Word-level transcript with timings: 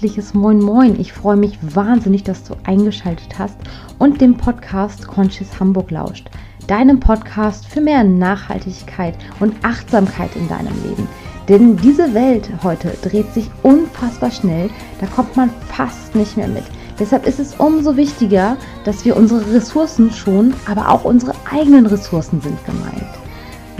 herzliches 0.00 0.32
Moin 0.32 0.60
Moin. 0.60 0.98
Ich 0.98 1.12
freue 1.12 1.36
mich 1.36 1.58
wahnsinnig, 1.60 2.24
dass 2.24 2.42
du 2.44 2.54
eingeschaltet 2.64 3.38
hast 3.38 3.56
und 3.98 4.18
dem 4.22 4.34
Podcast 4.34 5.06
Conscious 5.06 5.60
Hamburg 5.60 5.90
lauscht. 5.90 6.30
Deinem 6.66 7.00
Podcast 7.00 7.66
für 7.66 7.82
mehr 7.82 8.02
Nachhaltigkeit 8.02 9.14
und 9.40 9.54
Achtsamkeit 9.62 10.34
in 10.36 10.48
deinem 10.48 10.72
Leben. 10.88 11.06
Denn 11.50 11.76
diese 11.76 12.14
Welt 12.14 12.48
heute 12.62 12.96
dreht 13.02 13.30
sich 13.34 13.50
unfassbar 13.62 14.30
schnell, 14.30 14.70
da 15.02 15.06
kommt 15.06 15.36
man 15.36 15.50
fast 15.68 16.14
nicht 16.14 16.34
mehr 16.34 16.48
mit. 16.48 16.64
Deshalb 16.98 17.26
ist 17.26 17.38
es 17.38 17.56
umso 17.56 17.94
wichtiger, 17.98 18.56
dass 18.84 19.04
wir 19.04 19.18
unsere 19.18 19.52
Ressourcen 19.52 20.10
schonen, 20.10 20.54
aber 20.64 20.88
auch 20.88 21.04
unsere 21.04 21.34
eigenen 21.50 21.84
Ressourcen 21.84 22.40
sind 22.40 22.56
gemeint. 22.64 23.19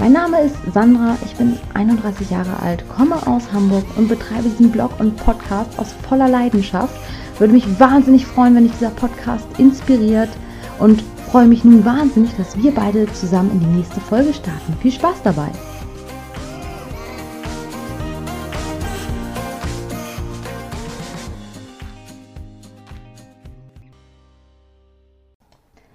Mein 0.00 0.12
Name 0.12 0.40
ist 0.40 0.56
Sandra, 0.72 1.14
ich 1.26 1.36
bin 1.36 1.58
31 1.74 2.30
Jahre 2.30 2.58
alt, 2.62 2.88
komme 2.88 3.16
aus 3.26 3.52
Hamburg 3.52 3.84
und 3.98 4.08
betreibe 4.08 4.48
diesen 4.48 4.72
Blog 4.72 4.98
und 4.98 5.14
Podcast 5.18 5.78
aus 5.78 5.92
voller 6.08 6.26
Leidenschaft. 6.26 6.94
Würde 7.38 7.52
mich 7.52 7.78
wahnsinnig 7.78 8.24
freuen, 8.24 8.54
wenn 8.54 8.62
dich 8.62 8.72
dieser 8.72 8.92
Podcast 8.92 9.46
inspiriert 9.58 10.30
und 10.78 11.02
freue 11.30 11.46
mich 11.46 11.64
nun 11.64 11.84
wahnsinnig, 11.84 12.34
dass 12.38 12.56
wir 12.56 12.72
beide 12.72 13.12
zusammen 13.12 13.50
in 13.50 13.60
die 13.60 13.76
nächste 13.76 14.00
Folge 14.00 14.32
starten. 14.32 14.74
Viel 14.80 14.90
Spaß 14.90 15.22
dabei! 15.22 15.50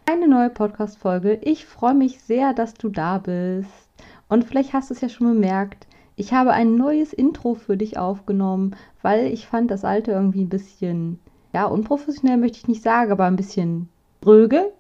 Eine 0.06 0.28
neue 0.28 0.52
Podcast-Folge. 0.52 1.40
Ich 1.42 1.66
freue 1.66 1.96
mich 1.96 2.22
sehr, 2.22 2.54
dass 2.54 2.76
du 2.76 2.90
da 2.90 3.18
bist. 3.18 3.85
Und 4.28 4.44
vielleicht 4.44 4.74
hast 4.74 4.90
du 4.90 4.94
es 4.94 5.02
ja 5.02 5.10
schon 5.10 5.28
bemerkt, 5.28 5.88
ich 6.16 6.34
habe 6.34 6.52
ein 6.52 6.76
neues 6.76 7.14
Intro 7.14 7.56
für 7.56 7.78
dich 7.78 7.98
aufgenommen, 7.98 8.76
weil 9.02 9.28
ich 9.28 9.48
fand 9.48 9.70
das 9.70 9.84
alte 9.84 10.12
irgendwie 10.12 10.44
ein 10.44 10.50
bisschen, 10.50 11.20
ja, 11.54 11.66
unprofessionell 11.66 12.38
möchte 12.38 12.58
ich 12.58 12.68
nicht 12.68 12.82
sagen, 12.82 13.12
aber 13.12 13.26
ein 13.26 13.36
bisschen 13.36 13.90
dröge. 14.22 14.72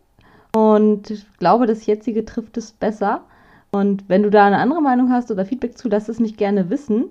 Und 0.55 1.11
ich 1.11 1.25
glaube, 1.37 1.67
das 1.67 1.85
jetzige 1.85 2.23
trifft 2.23 2.57
es 2.57 2.71
besser. 2.71 3.25
Und 3.71 4.07
wenn 4.07 4.23
du 4.23 4.29
da 4.29 4.45
eine 4.45 4.59
andere 4.59 4.81
Meinung 4.81 5.11
hast 5.11 5.29
oder 5.29 5.45
Feedback 5.45 5.77
zu, 5.77 5.89
lass 5.89 6.07
es 6.07 6.19
mich 6.19 6.37
gerne 6.37 6.69
wissen. 6.69 7.09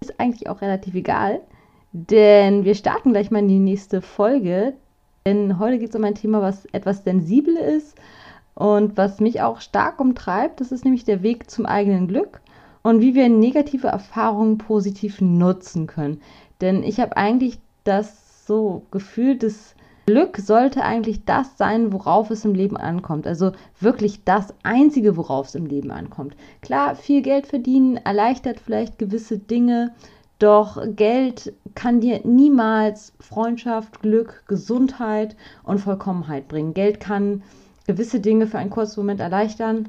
Ist 0.00 0.18
eigentlich 0.18 0.48
auch 0.48 0.62
relativ 0.62 0.94
egal. 0.94 1.40
Denn 1.92 2.64
wir 2.64 2.74
starten 2.74 3.12
gleich 3.12 3.30
mal 3.30 3.40
in 3.40 3.48
die 3.48 3.58
nächste 3.58 4.00
Folge. 4.00 4.72
Denn 5.26 5.58
heute 5.58 5.78
geht 5.78 5.90
es 5.90 5.96
um 5.96 6.04
ein 6.04 6.14
Thema, 6.14 6.40
was 6.40 6.64
etwas 6.66 7.04
sensibel 7.04 7.56
ist 7.56 7.96
und 8.56 8.96
was 8.96 9.20
mich 9.20 9.42
auch 9.42 9.60
stark 9.60 10.00
umtreibt, 10.00 10.60
das 10.60 10.72
ist 10.72 10.84
nämlich 10.84 11.04
der 11.04 11.22
Weg 11.22 11.50
zum 11.50 11.66
eigenen 11.66 12.08
Glück 12.08 12.40
und 12.82 13.02
wie 13.02 13.14
wir 13.14 13.28
negative 13.28 13.88
Erfahrungen 13.88 14.56
positiv 14.56 15.20
nutzen 15.20 15.86
können. 15.86 16.22
Denn 16.62 16.82
ich 16.82 16.98
habe 16.98 17.18
eigentlich 17.18 17.58
das 17.84 18.46
so 18.46 18.82
Gefühl, 18.90 19.36
das 19.36 19.74
Glück 20.06 20.38
sollte 20.38 20.82
eigentlich 20.82 21.26
das 21.26 21.58
sein, 21.58 21.92
worauf 21.92 22.30
es 22.30 22.46
im 22.46 22.54
Leben 22.54 22.78
ankommt. 22.78 23.26
Also 23.26 23.52
wirklich 23.78 24.24
das 24.24 24.54
Einzige, 24.62 25.18
worauf 25.18 25.48
es 25.48 25.54
im 25.54 25.66
Leben 25.66 25.90
ankommt. 25.90 26.34
Klar, 26.62 26.94
viel 26.96 27.20
Geld 27.20 27.46
verdienen 27.46 27.98
erleichtert 27.98 28.58
vielleicht 28.58 28.98
gewisse 28.98 29.36
Dinge, 29.36 29.92
doch 30.38 30.82
Geld 30.94 31.52
kann 31.74 32.00
dir 32.00 32.20
niemals 32.24 33.12
Freundschaft, 33.20 34.00
Glück, 34.00 34.44
Gesundheit 34.46 35.36
und 35.62 35.78
Vollkommenheit 35.78 36.48
bringen. 36.48 36.72
Geld 36.72 37.00
kann 37.00 37.42
gewisse 37.86 38.20
Dinge 38.20 38.46
für 38.46 38.58
einen 38.58 38.70
kurzen 38.70 39.00
Moment 39.00 39.20
erleichtern. 39.20 39.88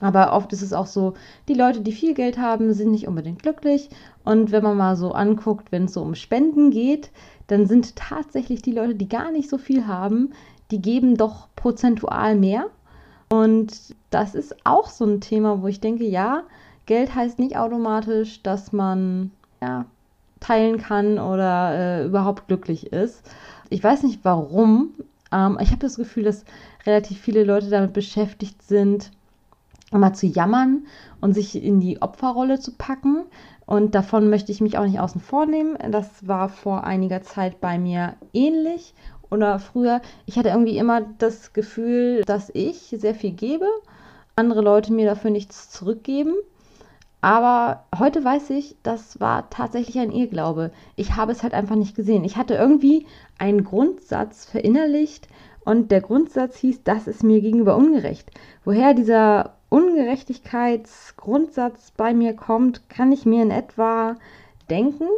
Aber 0.00 0.34
oft 0.34 0.52
ist 0.52 0.62
es 0.62 0.72
auch 0.72 0.86
so, 0.86 1.14
die 1.48 1.54
Leute, 1.54 1.80
die 1.80 1.92
viel 1.92 2.12
Geld 2.12 2.38
haben, 2.38 2.72
sind 2.74 2.90
nicht 2.90 3.08
unbedingt 3.08 3.42
glücklich. 3.42 3.88
Und 4.24 4.52
wenn 4.52 4.62
man 4.62 4.76
mal 4.76 4.96
so 4.96 5.12
anguckt, 5.12 5.72
wenn 5.72 5.84
es 5.84 5.94
so 5.94 6.02
um 6.02 6.14
Spenden 6.14 6.70
geht, 6.70 7.10
dann 7.46 7.66
sind 7.66 7.96
tatsächlich 7.96 8.60
die 8.60 8.72
Leute, 8.72 8.94
die 8.94 9.08
gar 9.08 9.30
nicht 9.30 9.48
so 9.48 9.56
viel 9.56 9.86
haben, 9.86 10.32
die 10.70 10.82
geben 10.82 11.16
doch 11.16 11.48
prozentual 11.56 12.36
mehr. 12.36 12.66
Und 13.28 13.94
das 14.10 14.34
ist 14.34 14.54
auch 14.64 14.88
so 14.88 15.04
ein 15.04 15.20
Thema, 15.20 15.62
wo 15.62 15.66
ich 15.66 15.80
denke, 15.80 16.04
ja, 16.04 16.42
Geld 16.84 17.14
heißt 17.14 17.38
nicht 17.38 17.56
automatisch, 17.56 18.42
dass 18.42 18.72
man 18.72 19.30
ja, 19.60 19.86
teilen 20.40 20.78
kann 20.78 21.18
oder 21.18 21.74
äh, 21.74 22.04
überhaupt 22.04 22.46
glücklich 22.48 22.92
ist. 22.92 23.22
Ich 23.70 23.82
weiß 23.82 24.02
nicht 24.04 24.20
warum, 24.24 24.90
ähm, 25.32 25.58
ich 25.60 25.70
habe 25.70 25.80
das 25.80 25.96
Gefühl, 25.96 26.24
dass 26.24 26.44
relativ 26.86 27.20
viele 27.20 27.44
Leute 27.44 27.68
damit 27.68 27.92
beschäftigt 27.92 28.62
sind, 28.62 29.10
mal 29.90 30.14
zu 30.14 30.26
jammern 30.26 30.86
und 31.20 31.34
sich 31.34 31.62
in 31.62 31.80
die 31.80 32.02
Opferrolle 32.02 32.58
zu 32.58 32.72
packen. 32.72 33.24
Und 33.66 33.94
davon 33.94 34.30
möchte 34.30 34.52
ich 34.52 34.60
mich 34.60 34.78
auch 34.78 34.84
nicht 34.84 35.00
außen 35.00 35.20
vor 35.20 35.46
nehmen. 35.46 35.76
Das 35.90 36.26
war 36.26 36.48
vor 36.48 36.84
einiger 36.84 37.22
Zeit 37.22 37.60
bei 37.60 37.78
mir 37.78 38.14
ähnlich 38.32 38.94
oder 39.30 39.58
früher. 39.58 40.00
Ich 40.24 40.38
hatte 40.38 40.50
irgendwie 40.50 40.78
immer 40.78 41.02
das 41.18 41.52
Gefühl, 41.52 42.22
dass 42.22 42.50
ich 42.54 42.94
sehr 42.96 43.14
viel 43.14 43.32
gebe, 43.32 43.66
andere 44.36 44.60
Leute 44.60 44.92
mir 44.92 45.06
dafür 45.06 45.30
nichts 45.30 45.70
zurückgeben. 45.70 46.34
Aber 47.20 47.84
heute 47.98 48.22
weiß 48.22 48.50
ich, 48.50 48.76
das 48.84 49.18
war 49.18 49.50
tatsächlich 49.50 49.98
ein 49.98 50.12
Irrglaube. 50.12 50.70
Ich 50.94 51.16
habe 51.16 51.32
es 51.32 51.42
halt 51.42 51.54
einfach 51.54 51.74
nicht 51.74 51.96
gesehen. 51.96 52.24
Ich 52.24 52.36
hatte 52.36 52.54
irgendwie 52.54 53.06
einen 53.38 53.64
Grundsatz 53.64 54.44
verinnerlicht 54.44 55.26
und 55.66 55.90
der 55.90 56.00
Grundsatz 56.00 56.56
hieß, 56.56 56.84
das 56.84 57.06
ist 57.08 57.22
mir 57.24 57.42
gegenüber 57.42 57.76
ungerecht. 57.76 58.30
Woher 58.64 58.94
dieser 58.94 59.56
Ungerechtigkeitsgrundsatz 59.68 61.90
bei 61.90 62.14
mir 62.14 62.34
kommt, 62.34 62.88
kann 62.88 63.10
ich 63.10 63.26
mir 63.26 63.42
in 63.42 63.50
etwa 63.50 64.14
denken. 64.70 65.08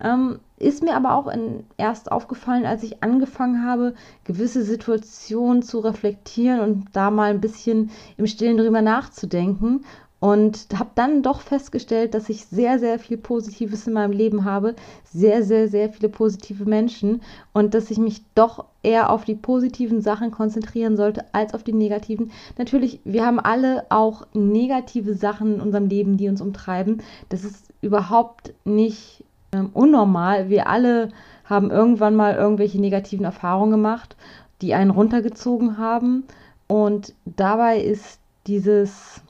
Ähm, 0.00 0.40
ist 0.56 0.82
mir 0.82 0.96
aber 0.96 1.14
auch 1.14 1.28
in, 1.28 1.62
erst 1.76 2.10
aufgefallen, 2.10 2.66
als 2.66 2.82
ich 2.82 3.04
angefangen 3.04 3.64
habe, 3.64 3.94
gewisse 4.24 4.64
Situationen 4.64 5.62
zu 5.62 5.78
reflektieren 5.78 6.58
und 6.58 6.88
da 6.92 7.12
mal 7.12 7.30
ein 7.30 7.40
bisschen 7.40 7.92
im 8.16 8.26
Stillen 8.26 8.56
drüber 8.56 8.82
nachzudenken 8.82 9.84
und 10.22 10.68
habe 10.78 10.90
dann 10.94 11.24
doch 11.24 11.40
festgestellt, 11.40 12.14
dass 12.14 12.28
ich 12.28 12.44
sehr, 12.44 12.78
sehr 12.78 13.00
viel 13.00 13.16
Positives 13.16 13.88
in 13.88 13.94
meinem 13.94 14.12
Leben 14.12 14.44
habe, 14.44 14.76
sehr, 15.02 15.42
sehr, 15.42 15.66
sehr 15.66 15.90
viele 15.90 16.08
positive 16.08 16.64
Menschen 16.64 17.22
und 17.52 17.74
dass 17.74 17.90
ich 17.90 17.98
mich 17.98 18.22
doch 18.36 18.66
eher 18.84 19.10
auf 19.10 19.24
die 19.24 19.34
positiven 19.34 20.00
Sachen 20.00 20.30
konzentrieren 20.30 20.96
sollte 20.96 21.24
als 21.32 21.54
auf 21.54 21.64
die 21.64 21.72
negativen. 21.72 22.30
Natürlich, 22.56 23.00
wir 23.02 23.26
haben 23.26 23.40
alle 23.40 23.84
auch 23.88 24.24
negative 24.32 25.14
Sachen 25.14 25.56
in 25.56 25.60
unserem 25.60 25.88
Leben, 25.88 26.16
die 26.18 26.28
uns 26.28 26.40
umtreiben. 26.40 27.02
Das 27.28 27.42
ist 27.42 27.72
überhaupt 27.80 28.54
nicht 28.64 29.24
ähm, 29.50 29.70
unnormal. 29.72 30.48
Wir 30.48 30.68
alle 30.68 31.08
haben 31.46 31.72
irgendwann 31.72 32.14
mal 32.14 32.36
irgendwelche 32.36 32.80
negativen 32.80 33.24
Erfahrungen 33.24 33.72
gemacht, 33.72 34.14
die 34.60 34.74
einen 34.74 34.90
runtergezogen 34.90 35.78
haben. 35.78 36.22
Und 36.68 37.12
dabei 37.24 37.80
ist 37.80 38.20
dieses 38.46 39.20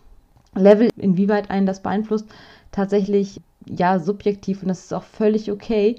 Level, 0.54 0.90
inwieweit 0.96 1.50
einen 1.50 1.66
das 1.66 1.82
beeinflusst, 1.82 2.28
tatsächlich 2.70 3.40
ja 3.66 3.98
subjektiv 3.98 4.62
und 4.62 4.68
das 4.68 4.84
ist 4.84 4.94
auch 4.94 5.02
völlig 5.02 5.50
okay. 5.50 5.96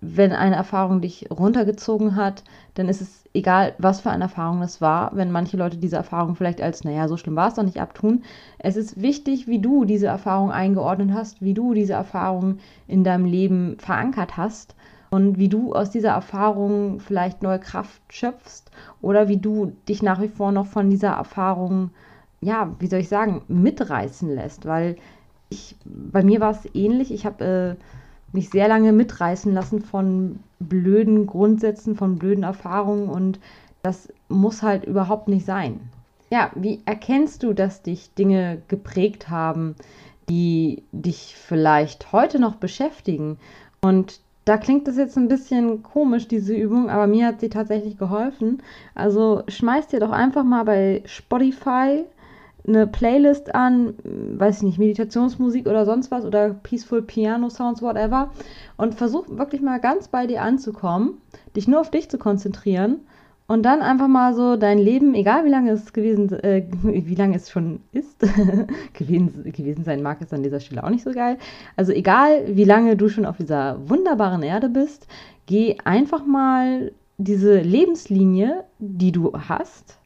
Wenn 0.00 0.32
eine 0.32 0.56
Erfahrung 0.56 1.00
dich 1.00 1.28
runtergezogen 1.30 2.16
hat, 2.16 2.44
dann 2.74 2.88
ist 2.88 3.00
es 3.00 3.24
egal, 3.32 3.74
was 3.78 4.00
für 4.00 4.10
eine 4.10 4.24
Erfahrung 4.24 4.60
das 4.60 4.80
war. 4.80 5.10
Wenn 5.14 5.30
manche 5.30 5.56
Leute 5.56 5.78
diese 5.78 5.96
Erfahrung 5.96 6.36
vielleicht 6.36 6.60
als, 6.60 6.84
naja, 6.84 7.08
so 7.08 7.16
schlimm 7.16 7.36
war 7.36 7.48
es 7.48 7.54
doch 7.54 7.62
nicht 7.62 7.80
abtun. 7.80 8.22
Es 8.58 8.76
ist 8.76 9.00
wichtig, 9.00 9.46
wie 9.46 9.60
du 9.60 9.84
diese 9.84 10.06
Erfahrung 10.06 10.50
eingeordnet 10.50 11.12
hast, 11.12 11.40
wie 11.42 11.54
du 11.54 11.74
diese 11.74 11.94
Erfahrung 11.94 12.58
in 12.86 13.02
deinem 13.02 13.24
Leben 13.24 13.76
verankert 13.78 14.36
hast 14.36 14.74
und 15.10 15.38
wie 15.38 15.48
du 15.48 15.72
aus 15.74 15.90
dieser 15.90 16.10
Erfahrung 16.10 17.00
vielleicht 17.00 17.42
neue 17.42 17.60
Kraft 17.60 18.02
schöpfst 18.08 18.70
oder 19.00 19.28
wie 19.28 19.38
du 19.38 19.72
dich 19.88 20.02
nach 20.02 20.20
wie 20.20 20.28
vor 20.28 20.52
noch 20.52 20.66
von 20.66 20.90
dieser 20.90 21.12
Erfahrung 21.12 21.90
ja, 22.44 22.74
wie 22.78 22.86
soll 22.86 23.00
ich 23.00 23.08
sagen, 23.08 23.42
mitreißen 23.48 24.32
lässt, 24.34 24.66
weil 24.66 24.96
ich, 25.48 25.76
bei 25.84 26.22
mir 26.22 26.40
war 26.40 26.50
es 26.50 26.68
ähnlich. 26.74 27.12
Ich 27.12 27.26
habe 27.26 27.76
äh, 27.78 28.34
mich 28.34 28.50
sehr 28.50 28.68
lange 28.68 28.92
mitreißen 28.92 29.52
lassen 29.52 29.80
von 29.80 30.40
blöden 30.58 31.26
Grundsätzen, 31.26 31.96
von 31.96 32.16
blöden 32.16 32.44
Erfahrungen 32.44 33.08
und 33.08 33.38
das 33.82 34.12
muss 34.28 34.62
halt 34.62 34.84
überhaupt 34.84 35.28
nicht 35.28 35.46
sein. 35.46 35.80
Ja, 36.30 36.50
wie 36.54 36.80
erkennst 36.84 37.42
du, 37.42 37.52
dass 37.52 37.82
dich 37.82 38.14
Dinge 38.14 38.62
geprägt 38.68 39.28
haben, 39.28 39.76
die 40.28 40.82
dich 40.90 41.36
vielleicht 41.38 42.12
heute 42.12 42.40
noch 42.40 42.56
beschäftigen? 42.56 43.38
Und 43.82 44.20
da 44.44 44.56
klingt 44.56 44.88
das 44.88 44.96
jetzt 44.96 45.16
ein 45.16 45.28
bisschen 45.28 45.82
komisch, 45.82 46.28
diese 46.28 46.54
Übung, 46.54 46.90
aber 46.90 47.06
mir 47.06 47.26
hat 47.26 47.40
sie 47.40 47.48
tatsächlich 47.48 47.96
geholfen. 47.98 48.62
Also 48.94 49.42
schmeiß 49.48 49.88
dir 49.88 50.00
doch 50.00 50.10
einfach 50.10 50.44
mal 50.44 50.64
bei 50.64 51.02
Spotify 51.06 52.04
eine 52.66 52.86
Playlist 52.86 53.54
an, 53.54 53.94
weiß 54.04 54.58
ich 54.58 54.62
nicht, 54.62 54.78
Meditationsmusik 54.78 55.66
oder 55.66 55.84
sonst 55.84 56.10
was 56.10 56.24
oder 56.24 56.50
Peaceful 56.50 57.02
Piano 57.02 57.50
Sounds, 57.50 57.82
whatever. 57.82 58.30
Und 58.76 58.94
versuch 58.94 59.28
wirklich 59.28 59.60
mal 59.60 59.80
ganz 59.80 60.08
bei 60.08 60.26
dir 60.26 60.42
anzukommen, 60.42 61.18
dich 61.56 61.68
nur 61.68 61.80
auf 61.80 61.90
dich 61.90 62.08
zu 62.08 62.18
konzentrieren 62.18 63.00
und 63.46 63.62
dann 63.62 63.82
einfach 63.82 64.08
mal 64.08 64.34
so 64.34 64.56
dein 64.56 64.78
Leben, 64.78 65.14
egal 65.14 65.44
wie 65.44 65.50
lange 65.50 65.72
es 65.72 65.92
gewesen, 65.92 66.32
äh, 66.32 66.64
wie 66.82 67.14
lange 67.14 67.36
es 67.36 67.50
schon 67.50 67.80
ist, 67.92 68.20
gewesen, 68.94 69.52
gewesen 69.52 69.84
sein 69.84 70.02
mag, 70.02 70.22
ist 70.22 70.32
an 70.32 70.42
dieser 70.42 70.60
Stelle 70.60 70.82
auch 70.82 70.90
nicht 70.90 71.04
so 71.04 71.12
geil. 71.12 71.36
Also 71.76 71.92
egal 71.92 72.56
wie 72.56 72.64
lange 72.64 72.96
du 72.96 73.08
schon 73.08 73.26
auf 73.26 73.36
dieser 73.36 73.78
wunderbaren 73.88 74.42
Erde 74.42 74.70
bist, 74.70 75.06
geh 75.44 75.76
einfach 75.84 76.24
mal 76.24 76.92
diese 77.18 77.60
Lebenslinie, 77.60 78.64
die 78.78 79.12
du 79.12 79.32
hast, 79.34 79.98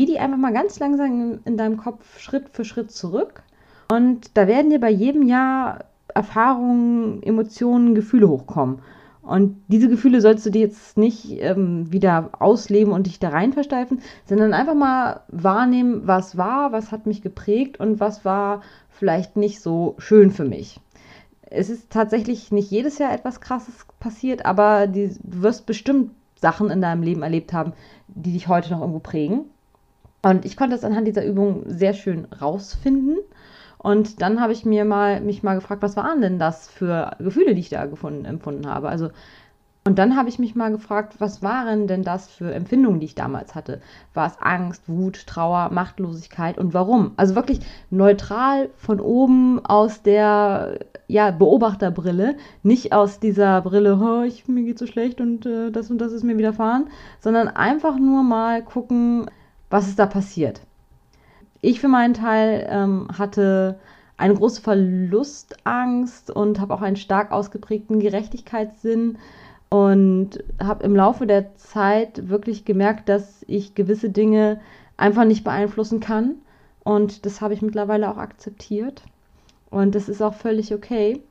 geh 0.00 0.06
die 0.06 0.18
einfach 0.18 0.38
mal 0.38 0.54
ganz 0.54 0.78
langsam 0.78 1.06
in, 1.06 1.40
in 1.44 1.56
deinem 1.58 1.76
Kopf 1.76 2.18
Schritt 2.18 2.48
für 2.52 2.64
Schritt 2.64 2.90
zurück. 2.90 3.42
Und 3.92 4.34
da 4.34 4.46
werden 4.46 4.70
dir 4.70 4.80
bei 4.80 4.88
jedem 4.88 5.24
Jahr 5.26 5.84
Erfahrungen, 6.14 7.22
Emotionen, 7.22 7.94
Gefühle 7.94 8.26
hochkommen. 8.26 8.78
Und 9.20 9.62
diese 9.68 9.90
Gefühle 9.90 10.22
sollst 10.22 10.46
du 10.46 10.50
dir 10.50 10.62
jetzt 10.62 10.96
nicht 10.96 11.38
ähm, 11.42 11.92
wieder 11.92 12.30
ausleben 12.38 12.94
und 12.94 13.08
dich 13.08 13.18
da 13.18 13.28
rein 13.28 13.52
versteifen, 13.52 14.00
sondern 14.24 14.54
einfach 14.54 14.74
mal 14.74 15.20
wahrnehmen, 15.28 16.06
was 16.06 16.38
war, 16.38 16.72
was 16.72 16.92
hat 16.92 17.04
mich 17.04 17.20
geprägt 17.20 17.78
und 17.78 18.00
was 18.00 18.24
war 18.24 18.62
vielleicht 18.88 19.36
nicht 19.36 19.60
so 19.60 19.96
schön 19.98 20.30
für 20.30 20.46
mich. 20.46 20.80
Es 21.42 21.68
ist 21.68 21.90
tatsächlich 21.90 22.50
nicht 22.52 22.70
jedes 22.70 22.96
Jahr 22.96 23.12
etwas 23.12 23.42
Krasses 23.42 23.84
passiert, 23.98 24.46
aber 24.46 24.86
die, 24.86 25.08
du 25.22 25.42
wirst 25.42 25.66
bestimmt 25.66 26.12
Sachen 26.36 26.70
in 26.70 26.80
deinem 26.80 27.02
Leben 27.02 27.22
erlebt 27.22 27.52
haben, 27.52 27.74
die 28.08 28.32
dich 28.32 28.48
heute 28.48 28.70
noch 28.70 28.80
irgendwo 28.80 29.00
prägen. 29.00 29.44
Und 30.22 30.44
ich 30.44 30.56
konnte 30.56 30.76
es 30.76 30.84
anhand 30.84 31.06
dieser 31.06 31.24
Übung 31.24 31.62
sehr 31.66 31.94
schön 31.94 32.26
rausfinden. 32.40 33.18
Und 33.78 34.20
dann 34.20 34.40
habe 34.40 34.52
ich 34.52 34.66
mir 34.66 34.84
mal, 34.84 35.20
mich 35.20 35.42
mal 35.42 35.54
gefragt, 35.54 35.82
was 35.82 35.96
waren 35.96 36.20
denn 36.20 36.38
das 36.38 36.68
für 36.68 37.12
Gefühle, 37.18 37.54
die 37.54 37.60
ich 37.60 37.70
da 37.70 37.86
gefunden, 37.86 38.26
empfunden 38.26 38.68
habe. 38.68 38.90
Also, 38.90 39.08
und 39.86 39.98
dann 39.98 40.14
habe 40.14 40.28
ich 40.28 40.38
mich 40.38 40.54
mal 40.54 40.70
gefragt, 40.70 41.14
was 41.20 41.42
waren 41.42 41.86
denn 41.86 42.02
das 42.02 42.28
für 42.28 42.52
Empfindungen, 42.52 43.00
die 43.00 43.06
ich 43.06 43.14
damals 43.14 43.54
hatte? 43.54 43.80
War 44.12 44.26
es 44.26 44.36
Angst, 44.38 44.82
Wut, 44.86 45.26
Trauer, 45.26 45.70
Machtlosigkeit 45.72 46.58
und 46.58 46.74
warum? 46.74 47.12
Also 47.16 47.34
wirklich 47.34 47.60
neutral 47.88 48.68
von 48.76 49.00
oben 49.00 49.64
aus 49.64 50.02
der 50.02 50.80
ja, 51.08 51.30
Beobachterbrille, 51.30 52.36
nicht 52.62 52.92
aus 52.92 53.20
dieser 53.20 53.62
Brille, 53.62 53.98
oh, 53.98 54.22
ich, 54.22 54.46
mir 54.46 54.64
geht 54.64 54.78
so 54.78 54.86
schlecht 54.86 55.22
und 55.22 55.46
äh, 55.46 55.70
das 55.70 55.90
und 55.90 55.98
das 55.98 56.12
ist 56.12 56.24
mir 56.24 56.36
widerfahren, 56.36 56.88
sondern 57.18 57.48
einfach 57.48 57.98
nur 57.98 58.22
mal 58.22 58.62
gucken, 58.62 59.30
was 59.70 59.88
ist 59.88 59.98
da 59.98 60.06
passiert. 60.06 60.60
Ich 61.62 61.80
für 61.80 61.88
meinen 61.88 62.14
Teil 62.14 62.66
ähm, 62.68 63.08
hatte 63.16 63.78
eine 64.16 64.34
große 64.34 64.60
Verlustangst 64.60 66.30
und 66.30 66.60
habe 66.60 66.74
auch 66.74 66.82
einen 66.82 66.96
stark 66.96 67.32
ausgeprägten 67.32 68.00
Gerechtigkeitssinn 68.00 69.18
und 69.70 70.44
habe 70.62 70.84
im 70.84 70.94
Laufe 70.94 71.26
der 71.26 71.56
Zeit 71.56 72.28
wirklich 72.28 72.64
gemerkt, 72.64 73.08
dass 73.08 73.44
ich 73.46 73.74
gewisse 73.74 74.10
Dinge 74.10 74.60
einfach 74.96 75.24
nicht 75.24 75.44
beeinflussen 75.44 76.00
kann. 76.00 76.36
Und 76.82 77.24
das 77.24 77.40
habe 77.40 77.54
ich 77.54 77.62
mittlerweile 77.62 78.10
auch 78.10 78.18
akzeptiert. 78.18 79.02
Und 79.70 79.94
das 79.94 80.08
ist 80.08 80.20
auch 80.22 80.34
völlig 80.34 80.74
okay. 80.74 81.22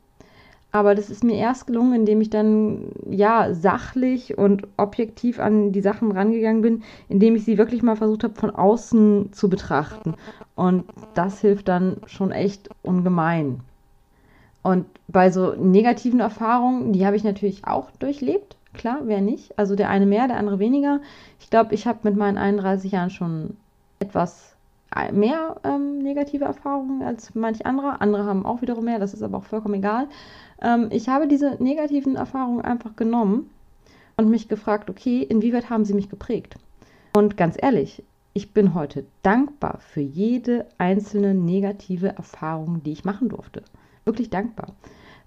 Aber 0.72 0.94
das 0.94 1.10
ist 1.10 1.24
mir 1.24 1.36
erst 1.36 1.66
gelungen, 1.66 1.94
indem 1.94 2.22
ich 2.22 2.30
dann 2.30 2.92
ja 3.10 3.54
sachlich 3.54 4.38
und 4.38 4.68
objektiv 4.78 5.40
an 5.40 5.72
die 5.72 5.82
Sachen 5.82 6.12
rangegangen 6.12 6.62
bin, 6.62 6.84
indem 7.08 7.36
ich 7.36 7.44
sie 7.44 7.58
wirklich 7.58 7.82
mal 7.82 7.96
versucht 7.96 8.24
habe, 8.24 8.36
von 8.36 8.52
außen 8.52 9.34
zu 9.34 9.50
betrachten. 9.50 10.14
Und 10.56 10.84
das 11.16 11.42
hilft 11.42 11.68
dann 11.68 11.98
schon 12.06 12.32
echt 12.32 12.70
ungemein. 12.84 13.62
Und 14.62 14.86
bei 15.08 15.32
so 15.32 15.56
negativen 15.56 16.20
Erfahrungen, 16.20 16.94
die 16.94 17.06
habe 17.06 17.16
ich 17.16 17.24
natürlich 17.24 17.66
auch 17.66 17.90
durchlebt. 17.92 18.56
Klar, 18.74 19.00
wer 19.06 19.22
nicht? 19.22 19.58
Also 19.58 19.76
der 19.76 19.90
eine 19.90 20.06
mehr, 20.06 20.28
der 20.28 20.38
andere 20.38 20.60
weniger. 20.60 21.00
Ich 21.40 21.50
glaube, 21.50 21.74
ich 21.74 21.88
habe 21.88 22.00
mit 22.04 22.16
meinen 22.16 22.38
31 22.38 22.92
Jahren 22.92 23.10
schon 23.10 23.58
etwas 24.00 24.56
mehr 25.12 25.56
ähm, 25.64 26.00
negative 26.00 26.46
Erfahrungen 26.46 27.04
als 27.04 27.34
manch 27.36 27.66
andere. 27.66 28.02
Andere 28.02 28.26
haben 28.26 28.46
auch 28.46 28.62
wiederum 28.62 28.86
mehr, 28.86 29.00
das 29.00 29.14
ist 29.14 29.24
aber 29.24 29.38
auch 29.38 29.44
vollkommen 29.44 29.76
egal. 29.76 30.08
Ähm, 30.62 30.90
ich 30.92 31.10
habe 31.10 31.28
diese 31.28 31.62
negativen 31.62 32.16
Erfahrungen 32.16 32.62
einfach 32.62 32.96
genommen 32.96 33.50
und 34.18 34.30
mich 34.30 34.48
gefragt, 34.48 34.90
okay, 34.90 35.24
inwieweit 35.24 35.70
haben 35.70 35.86
sie 35.86 35.94
mich 35.94 36.10
geprägt? 36.10 36.56
Und 37.14 37.38
ganz 37.38 37.58
ehrlich, 37.60 38.04
ich 38.34 38.54
bin 38.54 38.74
heute 38.74 39.06
dankbar 39.24 39.80
für 39.80 40.02
jede 40.02 40.68
einzelne 40.78 41.34
negative 41.34 42.10
Erfahrung, 42.10 42.84
die 42.84 42.92
ich 42.92 43.06
machen 43.06 43.30
durfte. 43.30 43.64
Wirklich 44.06 44.30
dankbar, 44.30 44.76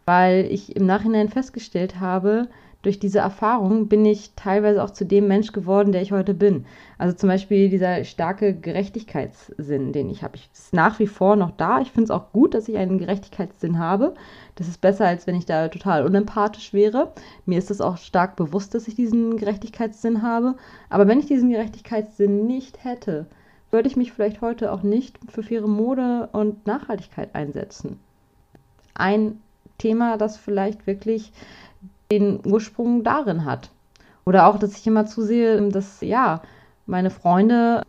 weil 0.06 0.46
ich 0.50 0.76
im 0.76 0.86
Nachhinein 0.86 1.28
festgestellt 1.28 2.00
habe, 2.00 2.48
durch 2.82 2.98
diese 2.98 3.20
Erfahrung 3.20 3.86
bin 3.86 4.04
ich 4.04 4.32
teilweise 4.34 4.82
auch 4.82 4.90
zu 4.90 5.06
dem 5.06 5.28
Mensch 5.28 5.52
geworden, 5.52 5.92
der 5.92 6.02
ich 6.02 6.10
heute 6.10 6.34
bin. 6.34 6.66
Also 6.98 7.16
zum 7.16 7.28
Beispiel 7.28 7.68
dieser 7.68 8.04
starke 8.04 8.54
Gerechtigkeitssinn, 8.54 9.92
den 9.92 10.10
ich 10.10 10.24
habe. 10.24 10.36
Ich 10.36 10.50
ist 10.52 10.74
nach 10.74 10.98
wie 10.98 11.06
vor 11.06 11.36
noch 11.36 11.52
da. 11.52 11.80
Ich 11.80 11.92
finde 11.92 12.04
es 12.04 12.10
auch 12.10 12.32
gut, 12.32 12.54
dass 12.54 12.68
ich 12.68 12.76
einen 12.76 12.98
Gerechtigkeitssinn 12.98 13.78
habe. 13.78 14.14
Das 14.56 14.66
ist 14.66 14.80
besser, 14.80 15.06
als 15.06 15.28
wenn 15.28 15.36
ich 15.36 15.46
da 15.46 15.68
total 15.68 16.04
unempathisch 16.04 16.72
wäre. 16.72 17.12
Mir 17.46 17.58
ist 17.58 17.70
es 17.70 17.80
auch 17.80 17.96
stark 17.96 18.34
bewusst, 18.34 18.74
dass 18.74 18.88
ich 18.88 18.96
diesen 18.96 19.36
Gerechtigkeitssinn 19.36 20.22
habe. 20.22 20.56
Aber 20.90 21.06
wenn 21.06 21.20
ich 21.20 21.26
diesen 21.26 21.50
Gerechtigkeitssinn 21.50 22.46
nicht 22.46 22.84
hätte, 22.84 23.26
würde 23.70 23.88
ich 23.88 23.96
mich 23.96 24.12
vielleicht 24.12 24.40
heute 24.40 24.72
auch 24.72 24.82
nicht 24.82 25.18
für 25.28 25.42
faire 25.42 25.68
Mode 25.68 26.28
und 26.32 26.66
Nachhaltigkeit 26.66 27.34
einsetzen. 27.34 27.98
Ein 28.94 29.40
Thema, 29.78 30.18
das 30.18 30.36
vielleicht 30.36 30.86
wirklich 30.86 31.32
den 32.18 32.40
Ursprung 32.44 33.04
darin 33.04 33.44
hat. 33.44 33.70
Oder 34.24 34.46
auch, 34.46 34.58
dass 34.58 34.76
ich 34.76 34.86
immer 34.86 35.06
zusehe, 35.06 35.68
dass, 35.68 36.00
ja, 36.00 36.42
meine 36.86 37.10
Freunde, 37.10 37.82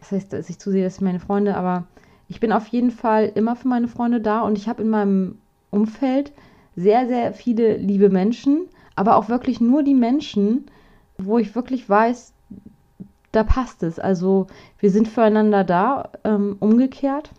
das 0.00 0.12
heißt, 0.12 0.32
dass 0.32 0.50
ich 0.50 0.58
zusehe, 0.58 0.84
dass 0.84 0.96
ich 0.96 1.00
meine 1.00 1.20
Freunde, 1.20 1.56
aber 1.56 1.84
ich 2.28 2.40
bin 2.40 2.52
auf 2.52 2.66
jeden 2.68 2.90
Fall 2.90 3.32
immer 3.34 3.56
für 3.56 3.68
meine 3.68 3.88
Freunde 3.88 4.20
da 4.20 4.42
und 4.42 4.56
ich 4.56 4.68
habe 4.68 4.82
in 4.82 4.88
meinem 4.88 5.38
Umfeld 5.70 6.32
sehr, 6.76 7.06
sehr 7.06 7.32
viele 7.32 7.76
liebe 7.76 8.08
Menschen, 8.08 8.68
aber 8.94 9.16
auch 9.16 9.28
wirklich 9.28 9.60
nur 9.60 9.82
die 9.82 9.94
Menschen, 9.94 10.66
wo 11.18 11.38
ich 11.38 11.54
wirklich 11.54 11.88
weiß, 11.88 12.32
da 13.32 13.44
passt 13.44 13.82
es. 13.82 13.98
Also 13.98 14.46
wir 14.78 14.90
sind 14.90 15.08
füreinander 15.08 15.64
da, 15.64 16.10
ähm, 16.24 16.56
umgekehrt, 16.60 17.30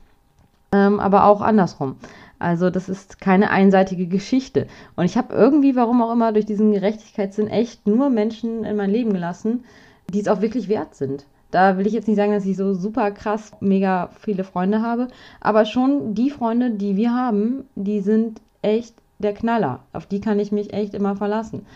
ähm, 0.71 0.99
aber 0.99 1.25
auch 1.25 1.41
andersrum. 1.41 1.95
Also 2.41 2.71
das 2.71 2.89
ist 2.89 3.21
keine 3.21 3.51
einseitige 3.51 4.07
Geschichte. 4.07 4.65
Und 4.95 5.05
ich 5.05 5.15
habe 5.15 5.33
irgendwie, 5.33 5.75
warum 5.75 6.01
auch 6.01 6.11
immer, 6.11 6.31
durch 6.31 6.45
diesen 6.45 6.71
Gerechtigkeitssinn 6.71 7.47
echt 7.47 7.85
nur 7.85 8.09
Menschen 8.09 8.63
in 8.63 8.75
mein 8.75 8.89
Leben 8.89 9.13
gelassen, 9.13 9.63
die 10.11 10.19
es 10.19 10.27
auch 10.27 10.41
wirklich 10.41 10.67
wert 10.67 10.95
sind. 10.95 11.25
Da 11.51 11.77
will 11.77 11.85
ich 11.85 11.93
jetzt 11.93 12.07
nicht 12.07 12.17
sagen, 12.17 12.31
dass 12.31 12.45
ich 12.45 12.57
so 12.57 12.73
super 12.73 13.11
krass, 13.11 13.51
mega 13.59 14.09
viele 14.19 14.43
Freunde 14.43 14.81
habe, 14.81 15.09
aber 15.39 15.65
schon 15.65 16.15
die 16.15 16.31
Freunde, 16.31 16.71
die 16.71 16.95
wir 16.95 17.13
haben, 17.13 17.65
die 17.75 18.00
sind 18.00 18.41
echt 18.63 18.95
der 19.19 19.33
Knaller. 19.33 19.81
Auf 19.93 20.07
die 20.07 20.21
kann 20.21 20.39
ich 20.39 20.51
mich 20.51 20.74
echt 20.74 20.95
immer 20.95 21.15
verlassen. 21.15 21.67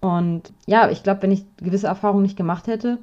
Und 0.00 0.52
ja, 0.66 0.88
ich 0.88 1.02
glaube, 1.02 1.22
wenn 1.22 1.32
ich 1.32 1.44
gewisse 1.56 1.88
Erfahrungen 1.88 2.22
nicht 2.22 2.36
gemacht 2.36 2.68
hätte, 2.68 2.98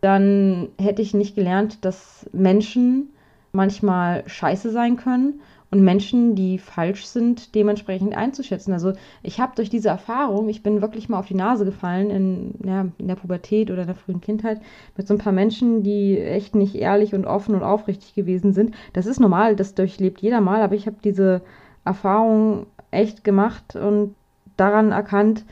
dann 0.00 0.68
hätte 0.80 1.02
ich 1.02 1.14
nicht 1.14 1.36
gelernt, 1.36 1.84
dass 1.84 2.28
Menschen 2.32 3.10
manchmal 3.52 4.24
scheiße 4.26 4.70
sein 4.72 4.96
können 4.96 5.40
und 5.74 5.82
Menschen, 5.82 6.36
die 6.36 6.58
falsch 6.58 7.04
sind, 7.04 7.56
dementsprechend 7.56 8.16
einzuschätzen. 8.16 8.72
Also 8.72 8.92
ich 9.24 9.40
habe 9.40 9.56
durch 9.56 9.70
diese 9.70 9.88
Erfahrung, 9.88 10.48
ich 10.48 10.62
bin 10.62 10.80
wirklich 10.80 11.08
mal 11.08 11.18
auf 11.18 11.26
die 11.26 11.34
Nase 11.34 11.64
gefallen 11.64 12.10
in, 12.10 12.54
ja, 12.64 12.86
in 12.96 13.08
der 13.08 13.16
Pubertät 13.16 13.72
oder 13.72 13.80
in 13.80 13.88
der 13.88 13.96
frühen 13.96 14.20
Kindheit 14.20 14.60
mit 14.96 15.08
so 15.08 15.14
ein 15.14 15.18
paar 15.18 15.32
Menschen, 15.32 15.82
die 15.82 16.16
echt 16.20 16.54
nicht 16.54 16.76
ehrlich 16.76 17.12
und 17.12 17.26
offen 17.26 17.56
und 17.56 17.64
aufrichtig 17.64 18.14
gewesen 18.14 18.52
sind. 18.52 18.72
Das 18.92 19.06
ist 19.06 19.18
normal, 19.18 19.56
das 19.56 19.74
durchlebt 19.74 20.20
jeder 20.20 20.40
mal, 20.40 20.62
aber 20.62 20.76
ich 20.76 20.86
habe 20.86 20.98
diese 21.02 21.42
Erfahrung 21.84 22.66
echt 22.92 23.24
gemacht 23.24 23.74
und 23.74 24.14
daran 24.56 24.92
erkannt, 24.92 25.44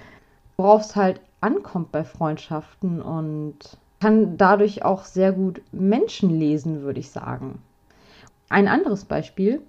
worauf 0.57 0.83
es 0.83 0.95
halt 0.95 1.21
ankommt 1.41 1.91
bei 1.91 2.05
Freundschaften 2.05 3.03
und 3.03 3.57
kann 4.01 4.37
dadurch 4.37 4.85
auch 4.85 5.03
sehr 5.03 5.33
gut 5.33 5.63
Menschen 5.73 6.31
lesen, 6.31 6.83
würde 6.83 7.01
ich 7.01 7.11
sagen. 7.11 7.59
Ein 8.49 8.69
anderes 8.69 9.05
Beispiel, 9.05 9.63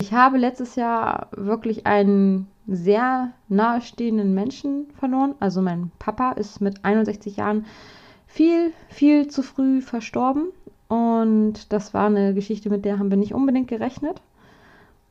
ich 0.00 0.12
habe 0.12 0.38
letztes 0.38 0.76
Jahr 0.76 1.28
wirklich 1.32 1.86
einen 1.86 2.48
sehr 2.66 3.32
nahestehenden 3.48 4.34
Menschen 4.34 4.86
verloren. 4.98 5.34
Also 5.40 5.60
mein 5.60 5.90
Papa 5.98 6.32
ist 6.32 6.60
mit 6.60 6.84
61 6.84 7.36
Jahren 7.36 7.66
viel, 8.26 8.72
viel 8.88 9.28
zu 9.28 9.42
früh 9.42 9.80
verstorben. 9.80 10.48
Und 10.88 11.72
das 11.72 11.92
war 11.94 12.06
eine 12.06 12.32
Geschichte, 12.34 12.70
mit 12.70 12.84
der 12.84 12.98
haben 12.98 13.10
wir 13.10 13.18
nicht 13.18 13.34
unbedingt 13.34 13.68
gerechnet. 13.68 14.22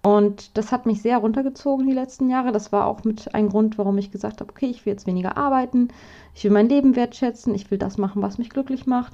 Und 0.04 0.58
das 0.58 0.72
hat 0.72 0.86
mich 0.86 1.02
sehr 1.02 1.18
runtergezogen 1.18 1.86
die 1.86 1.94
letzten 1.94 2.30
Jahre. 2.30 2.52
Das 2.52 2.72
war 2.72 2.86
auch 2.86 3.04
mit 3.04 3.34
ein 3.36 3.50
Grund, 3.50 3.78
warum 3.78 3.98
ich 3.98 4.12
gesagt 4.12 4.40
habe, 4.40 4.52
okay, 4.52 4.68
ich 4.68 4.86
will 4.86 4.94
jetzt 4.94 5.08
weniger 5.08 5.36
arbeiten, 5.36 5.90
ich 6.34 6.44
will 6.44 6.52
mein 6.52 6.70
Leben 6.70 6.96
wertschätzen, 6.96 7.54
ich 7.54 7.70
will 7.72 7.78
das 7.78 7.98
machen, 7.98 8.22
was 8.22 8.38
mich 8.38 8.50
glücklich 8.50 8.86
macht, 8.86 9.14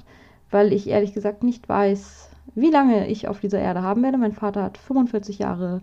weil 0.50 0.72
ich 0.72 0.86
ehrlich 0.86 1.12
gesagt 1.12 1.42
nicht 1.42 1.68
weiß, 1.68 2.30
wie 2.54 2.70
lange 2.70 3.08
ich 3.08 3.28
auf 3.28 3.40
dieser 3.40 3.58
Erde 3.58 3.82
haben 3.82 4.02
werde. 4.02 4.18
Mein 4.18 4.32
Vater 4.32 4.62
hat 4.62 4.78
45 4.78 5.38
Jahre 5.38 5.80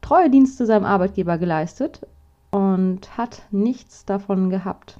treue 0.00 0.30
Dienste 0.30 0.66
seinem 0.66 0.84
Arbeitgeber 0.84 1.38
geleistet 1.38 2.06
und 2.50 3.16
hat 3.16 3.42
nichts 3.50 4.04
davon 4.04 4.50
gehabt. 4.50 4.98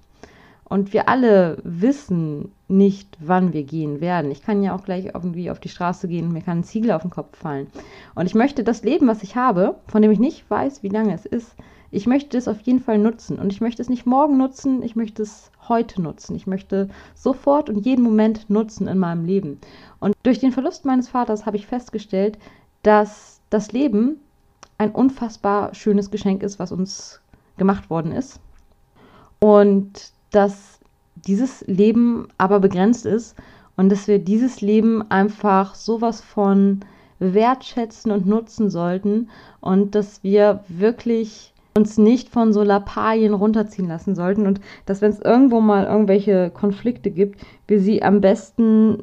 Und 0.64 0.94
wir 0.94 1.08
alle 1.10 1.58
wissen 1.64 2.52
nicht, 2.66 3.18
wann 3.20 3.52
wir 3.52 3.62
gehen 3.62 4.00
werden. 4.00 4.30
Ich 4.30 4.42
kann 4.42 4.62
ja 4.62 4.74
auch 4.74 4.84
gleich 4.84 5.10
irgendwie 5.12 5.50
auf 5.50 5.60
die 5.60 5.68
Straße 5.68 6.08
gehen 6.08 6.32
mir 6.32 6.40
kann 6.40 6.60
ein 6.60 6.64
Ziegel 6.64 6.92
auf 6.92 7.02
den 7.02 7.10
Kopf 7.10 7.36
fallen. 7.36 7.66
Und 8.14 8.24
ich 8.24 8.34
möchte 8.34 8.64
das 8.64 8.82
Leben, 8.82 9.06
was 9.06 9.22
ich 9.22 9.36
habe, 9.36 9.76
von 9.88 10.00
dem 10.00 10.10
ich 10.10 10.18
nicht 10.18 10.48
weiß, 10.48 10.82
wie 10.82 10.88
lange 10.88 11.12
es 11.12 11.26
ist, 11.26 11.54
ich 11.92 12.06
möchte 12.06 12.38
es 12.38 12.48
auf 12.48 12.60
jeden 12.62 12.80
Fall 12.80 12.98
nutzen. 12.98 13.38
Und 13.38 13.52
ich 13.52 13.60
möchte 13.60 13.82
es 13.82 13.90
nicht 13.90 14.06
morgen 14.06 14.38
nutzen, 14.38 14.82
ich 14.82 14.96
möchte 14.96 15.22
es 15.22 15.50
heute 15.68 16.00
nutzen. 16.00 16.34
Ich 16.34 16.46
möchte 16.46 16.88
sofort 17.14 17.68
und 17.68 17.84
jeden 17.84 18.02
Moment 18.02 18.48
nutzen 18.48 18.88
in 18.88 18.98
meinem 18.98 19.26
Leben. 19.26 19.60
Und 20.00 20.14
durch 20.22 20.40
den 20.40 20.52
Verlust 20.52 20.86
meines 20.86 21.10
Vaters 21.10 21.44
habe 21.44 21.58
ich 21.58 21.66
festgestellt, 21.66 22.38
dass 22.82 23.40
das 23.50 23.72
Leben 23.72 24.16
ein 24.78 24.90
unfassbar 24.90 25.74
schönes 25.74 26.10
Geschenk 26.10 26.42
ist, 26.42 26.58
was 26.58 26.72
uns 26.72 27.20
gemacht 27.58 27.90
worden 27.90 28.12
ist. 28.12 28.40
Und 29.38 30.12
dass 30.30 30.80
dieses 31.26 31.60
Leben 31.66 32.28
aber 32.38 32.58
begrenzt 32.58 33.04
ist 33.04 33.36
und 33.76 33.90
dass 33.90 34.08
wir 34.08 34.18
dieses 34.18 34.62
Leben 34.62 35.10
einfach 35.10 35.74
sowas 35.74 36.22
von 36.22 36.80
wertschätzen 37.18 38.10
und 38.10 38.26
nutzen 38.26 38.70
sollten 38.70 39.28
und 39.60 39.94
dass 39.94 40.24
wir 40.24 40.64
wirklich 40.68 41.51
uns 41.74 41.98
nicht 41.98 42.28
von 42.28 42.52
so 42.52 42.62
Lappalien 42.62 43.34
runterziehen 43.34 43.88
lassen 43.88 44.14
sollten 44.14 44.46
und 44.46 44.60
dass 44.86 45.00
wenn 45.00 45.10
es 45.10 45.20
irgendwo 45.20 45.60
mal 45.60 45.86
irgendwelche 45.86 46.50
Konflikte 46.50 47.10
gibt, 47.10 47.40
wir 47.66 47.80
sie 47.80 48.02
am 48.02 48.20
besten 48.20 49.02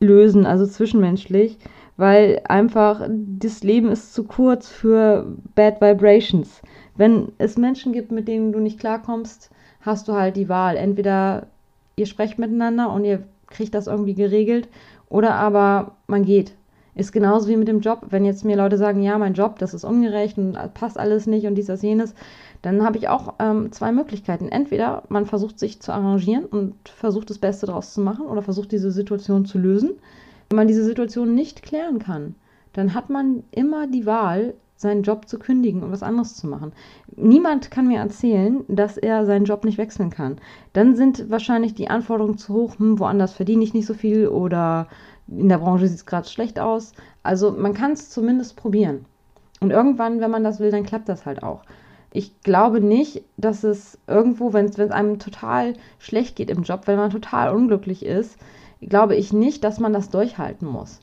lösen, 0.00 0.46
also 0.46 0.66
zwischenmenschlich, 0.66 1.58
weil 1.96 2.42
einfach 2.48 3.08
das 3.08 3.62
Leben 3.62 3.90
ist 3.90 4.14
zu 4.14 4.24
kurz 4.24 4.68
für 4.68 5.26
Bad 5.54 5.80
Vibrations. 5.80 6.62
Wenn 6.96 7.32
es 7.38 7.56
Menschen 7.56 7.92
gibt, 7.92 8.12
mit 8.12 8.28
denen 8.28 8.52
du 8.52 8.60
nicht 8.60 8.78
klarkommst, 8.78 9.50
hast 9.80 10.08
du 10.08 10.14
halt 10.14 10.36
die 10.36 10.48
Wahl. 10.48 10.76
Entweder 10.76 11.46
ihr 11.96 12.06
sprecht 12.06 12.38
miteinander 12.38 12.92
und 12.92 13.04
ihr 13.04 13.22
kriegt 13.46 13.74
das 13.74 13.86
irgendwie 13.86 14.14
geregelt 14.14 14.68
oder 15.08 15.34
aber 15.34 15.96
man 16.06 16.24
geht. 16.24 16.54
Ist 16.96 17.12
genauso 17.12 17.48
wie 17.48 17.58
mit 17.58 17.68
dem 17.68 17.80
Job. 17.80 18.06
Wenn 18.08 18.24
jetzt 18.24 18.44
mir 18.44 18.56
Leute 18.56 18.78
sagen, 18.78 19.02
ja, 19.02 19.18
mein 19.18 19.34
Job, 19.34 19.58
das 19.58 19.74
ist 19.74 19.84
ungerecht 19.84 20.38
und 20.38 20.58
passt 20.72 20.98
alles 20.98 21.26
nicht 21.26 21.46
und 21.46 21.54
dies, 21.54 21.66
das, 21.66 21.82
jenes, 21.82 22.14
dann 22.62 22.82
habe 22.82 22.96
ich 22.96 23.08
auch 23.08 23.34
ähm, 23.38 23.70
zwei 23.70 23.92
Möglichkeiten. 23.92 24.48
Entweder 24.48 25.02
man 25.10 25.26
versucht 25.26 25.58
sich 25.58 25.80
zu 25.80 25.92
arrangieren 25.92 26.46
und 26.46 26.74
versucht 26.88 27.28
das 27.28 27.38
Beste 27.38 27.66
daraus 27.66 27.92
zu 27.92 28.00
machen 28.00 28.24
oder 28.24 28.40
versucht 28.40 28.72
diese 28.72 28.90
Situation 28.90 29.44
zu 29.44 29.58
lösen. 29.58 29.90
Wenn 30.48 30.56
man 30.56 30.68
diese 30.68 30.84
Situation 30.84 31.34
nicht 31.34 31.62
klären 31.62 31.98
kann, 31.98 32.34
dann 32.72 32.94
hat 32.94 33.10
man 33.10 33.44
immer 33.50 33.86
die 33.86 34.06
Wahl, 34.06 34.54
seinen 34.76 35.02
Job 35.02 35.26
zu 35.26 35.38
kündigen 35.38 35.82
und 35.82 35.90
was 35.90 36.02
anderes 36.02 36.36
zu 36.36 36.46
machen. 36.46 36.72
Niemand 37.16 37.70
kann 37.70 37.88
mir 37.88 37.98
erzählen, 37.98 38.62
dass 38.68 38.98
er 38.98 39.24
seinen 39.24 39.46
Job 39.46 39.64
nicht 39.64 39.78
wechseln 39.78 40.10
kann. 40.10 40.36
Dann 40.74 40.96
sind 40.96 41.30
wahrscheinlich 41.30 41.74
die 41.74 41.88
Anforderungen 41.88 42.36
zu 42.36 42.52
hoch, 42.52 42.78
hm, 42.78 42.98
woanders 42.98 43.32
verdiene 43.32 43.64
ich 43.64 43.72
nicht 43.72 43.86
so 43.86 43.94
viel 43.94 44.28
oder 44.28 44.88
in 45.28 45.48
der 45.48 45.58
Branche 45.58 45.88
sieht 45.88 45.98
es 45.98 46.06
gerade 46.06 46.28
schlecht 46.28 46.58
aus. 46.58 46.92
Also 47.22 47.50
man 47.50 47.74
kann 47.74 47.92
es 47.92 48.10
zumindest 48.10 48.56
probieren. 48.56 49.04
Und 49.60 49.70
irgendwann, 49.70 50.20
wenn 50.20 50.30
man 50.30 50.44
das 50.44 50.60
will, 50.60 50.70
dann 50.70 50.84
klappt 50.84 51.08
das 51.08 51.26
halt 51.26 51.42
auch. 51.42 51.62
Ich 52.12 52.40
glaube 52.42 52.80
nicht, 52.80 53.22
dass 53.36 53.64
es 53.64 53.98
irgendwo, 54.06 54.52
wenn 54.52 54.66
es 54.66 54.78
einem 54.78 55.18
total 55.18 55.74
schlecht 55.98 56.36
geht 56.36 56.50
im 56.50 56.62
Job, 56.62 56.82
wenn 56.86 56.96
man 56.96 57.10
total 57.10 57.54
unglücklich 57.54 58.04
ist, 58.04 58.38
glaube 58.80 59.16
ich 59.16 59.32
nicht, 59.32 59.64
dass 59.64 59.80
man 59.80 59.92
das 59.92 60.10
durchhalten 60.10 60.68
muss. 60.68 61.00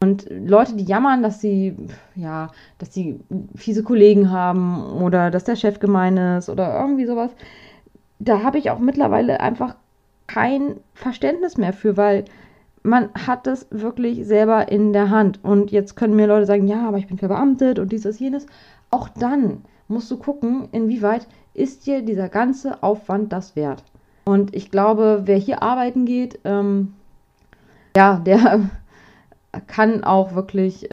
Und 0.00 0.26
Leute, 0.30 0.74
die 0.74 0.84
jammern, 0.84 1.22
dass 1.22 1.40
sie, 1.40 1.76
ja, 2.14 2.50
dass 2.78 2.94
sie 2.94 3.20
fiese 3.56 3.82
Kollegen 3.82 4.30
haben 4.30 4.92
oder 5.02 5.30
dass 5.30 5.44
der 5.44 5.56
Chef 5.56 5.80
gemein 5.80 6.16
ist 6.16 6.48
oder 6.48 6.80
irgendwie 6.80 7.06
sowas, 7.06 7.32
da 8.20 8.42
habe 8.42 8.58
ich 8.58 8.70
auch 8.70 8.78
mittlerweile 8.78 9.40
einfach 9.40 9.74
kein 10.28 10.76
Verständnis 10.94 11.56
mehr 11.56 11.72
für, 11.72 11.96
weil 11.96 12.24
man 12.88 13.10
hat 13.14 13.46
es 13.46 13.66
wirklich 13.70 14.26
selber 14.26 14.70
in 14.70 14.92
der 14.92 15.10
Hand. 15.10 15.42
Und 15.44 15.70
jetzt 15.70 15.96
können 15.96 16.16
mir 16.16 16.26
Leute 16.26 16.46
sagen, 16.46 16.66
ja, 16.66 16.86
aber 16.88 16.98
ich 16.98 17.06
bin 17.06 17.18
verbeamtet 17.18 17.78
und 17.78 17.92
dieses, 17.92 18.18
jenes. 18.18 18.46
Auch 18.90 19.08
dann 19.08 19.62
musst 19.88 20.10
du 20.10 20.18
gucken, 20.18 20.68
inwieweit 20.72 21.26
ist 21.54 21.86
dir 21.86 22.02
dieser 22.02 22.28
ganze 22.28 22.82
Aufwand 22.82 23.32
das 23.32 23.56
wert. 23.56 23.82
Und 24.24 24.54
ich 24.54 24.70
glaube, 24.70 25.22
wer 25.24 25.38
hier 25.38 25.62
arbeiten 25.62 26.04
geht, 26.04 26.40
ähm, 26.44 26.94
ja, 27.96 28.16
der 28.18 28.60
kann 29.66 30.04
auch 30.04 30.34
wirklich 30.34 30.88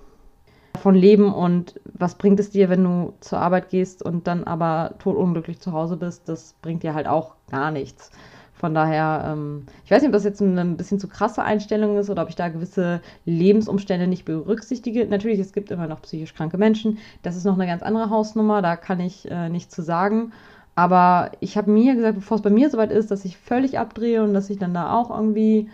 davon 0.73 0.95
leben 0.95 1.33
und 1.33 1.79
was 1.85 2.15
bringt 2.15 2.39
es 2.39 2.49
dir, 2.49 2.69
wenn 2.69 2.83
du 2.83 3.13
zur 3.21 3.39
Arbeit 3.39 3.69
gehst 3.69 4.03
und 4.03 4.27
dann 4.27 4.43
aber 4.43 4.95
totunglücklich 4.99 5.59
zu 5.59 5.71
Hause 5.71 5.97
bist? 5.97 6.27
Das 6.27 6.53
bringt 6.61 6.83
dir 6.83 6.93
halt 6.93 7.07
auch 7.07 7.35
gar 7.49 7.71
nichts. 7.71 8.11
Von 8.55 8.73
daher, 8.73 9.33
ähm, 9.33 9.65
ich 9.83 9.91
weiß 9.91 10.01
nicht, 10.01 10.09
ob 10.09 10.13
das 10.13 10.23
jetzt 10.23 10.41
eine 10.41 10.61
ein 10.61 10.77
bisschen 10.77 10.99
zu 10.99 11.09
krasse 11.09 11.43
Einstellung 11.43 11.97
ist 11.97 12.09
oder 12.09 12.23
ob 12.23 12.29
ich 12.29 12.35
da 12.35 12.47
gewisse 12.47 13.01
Lebensumstände 13.25 14.07
nicht 14.07 14.23
berücksichtige. 14.23 15.05
Natürlich, 15.05 15.39
es 15.39 15.51
gibt 15.51 15.71
immer 15.71 15.87
noch 15.87 16.01
psychisch 16.01 16.33
kranke 16.33 16.57
Menschen. 16.57 16.97
Das 17.21 17.35
ist 17.35 17.43
noch 17.43 17.55
eine 17.55 17.67
ganz 17.67 17.83
andere 17.83 18.09
Hausnummer, 18.09 18.61
da 18.61 18.77
kann 18.77 19.01
ich 19.01 19.29
äh, 19.29 19.49
nichts 19.49 19.75
zu 19.75 19.81
sagen. 19.81 20.31
Aber 20.73 21.31
ich 21.41 21.57
habe 21.57 21.69
mir 21.69 21.95
gesagt, 21.95 22.15
bevor 22.15 22.35
es 22.35 22.43
bei 22.43 22.49
mir 22.49 22.69
soweit 22.69 22.91
ist, 22.91 23.11
dass 23.11 23.25
ich 23.25 23.37
völlig 23.37 23.77
abdrehe 23.77 24.23
und 24.23 24.33
dass 24.33 24.49
ich 24.49 24.57
dann 24.57 24.73
da 24.73 24.93
auch 24.93 25.09
irgendwie 25.09 25.69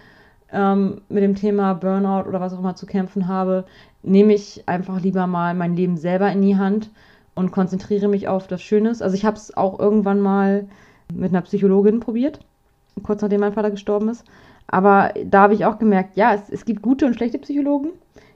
ähm, 0.52 1.02
mit 1.08 1.24
dem 1.24 1.36
Thema 1.36 1.74
Burnout 1.74 2.28
oder 2.28 2.42
was 2.42 2.54
auch 2.54 2.60
immer 2.60 2.76
zu 2.76 2.86
kämpfen 2.88 3.28
habe, 3.28 3.66
nehme 4.04 4.34
ich 4.34 4.68
einfach 4.68 5.02
lieber 5.02 5.28
mal 5.28 5.54
mein 5.54 5.76
Leben 5.76 5.98
selber 5.98 6.32
in 6.32 6.42
die 6.42 6.58
Hand 6.58 6.90
und 7.36 7.52
konzentriere 7.52 8.08
mich 8.08 8.28
auf 8.28 8.48
das 8.48 8.62
Schönes. 8.62 9.02
Also 9.02 9.16
ich 9.16 9.26
habe 9.26 9.38
es 9.38 9.56
auch 9.56 9.80
irgendwann 9.80 10.20
mal 10.20 10.68
mit 11.14 11.32
einer 11.32 11.42
Psychologin 11.42 12.00
probiert, 12.00 12.40
kurz 13.04 13.22
nachdem 13.22 13.42
mein 13.42 13.54
Vater 13.54 13.72
gestorben 13.72 14.10
ist. 14.10 14.26
Aber 14.68 15.14
da 15.26 15.42
habe 15.42 15.54
ich 15.54 15.66
auch 15.66 15.80
gemerkt, 15.80 16.16
ja, 16.16 16.34
es, 16.34 16.50
es 16.50 16.66
gibt 16.66 16.82
gute 16.82 17.06
und 17.06 17.16
schlechte 17.16 17.40
Psychologen. 17.40 17.92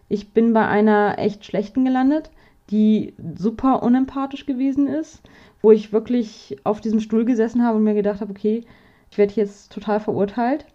Ich 0.09 0.33
bin 0.33 0.53
bei 0.53 0.67
einer 0.67 1.17
echt 1.17 1.45
schlechten 1.45 1.85
gelandet, 1.85 2.29
die 2.69 3.13
super 3.37 3.83
unempathisch 3.83 4.45
gewesen 4.45 4.87
ist, 4.87 5.21
wo 5.61 5.71
ich 5.71 5.93
wirklich 5.93 6.57
auf 6.63 6.81
diesem 6.81 6.99
Stuhl 6.99 7.25
gesessen 7.25 7.63
habe 7.63 7.77
und 7.77 7.83
mir 7.83 7.93
gedacht 7.93 8.21
habe, 8.21 8.31
okay, 8.31 8.63
ich 9.11 9.17
werde 9.17 9.33
jetzt 9.35 9.71
total 9.71 9.99
verurteilt 9.99 10.65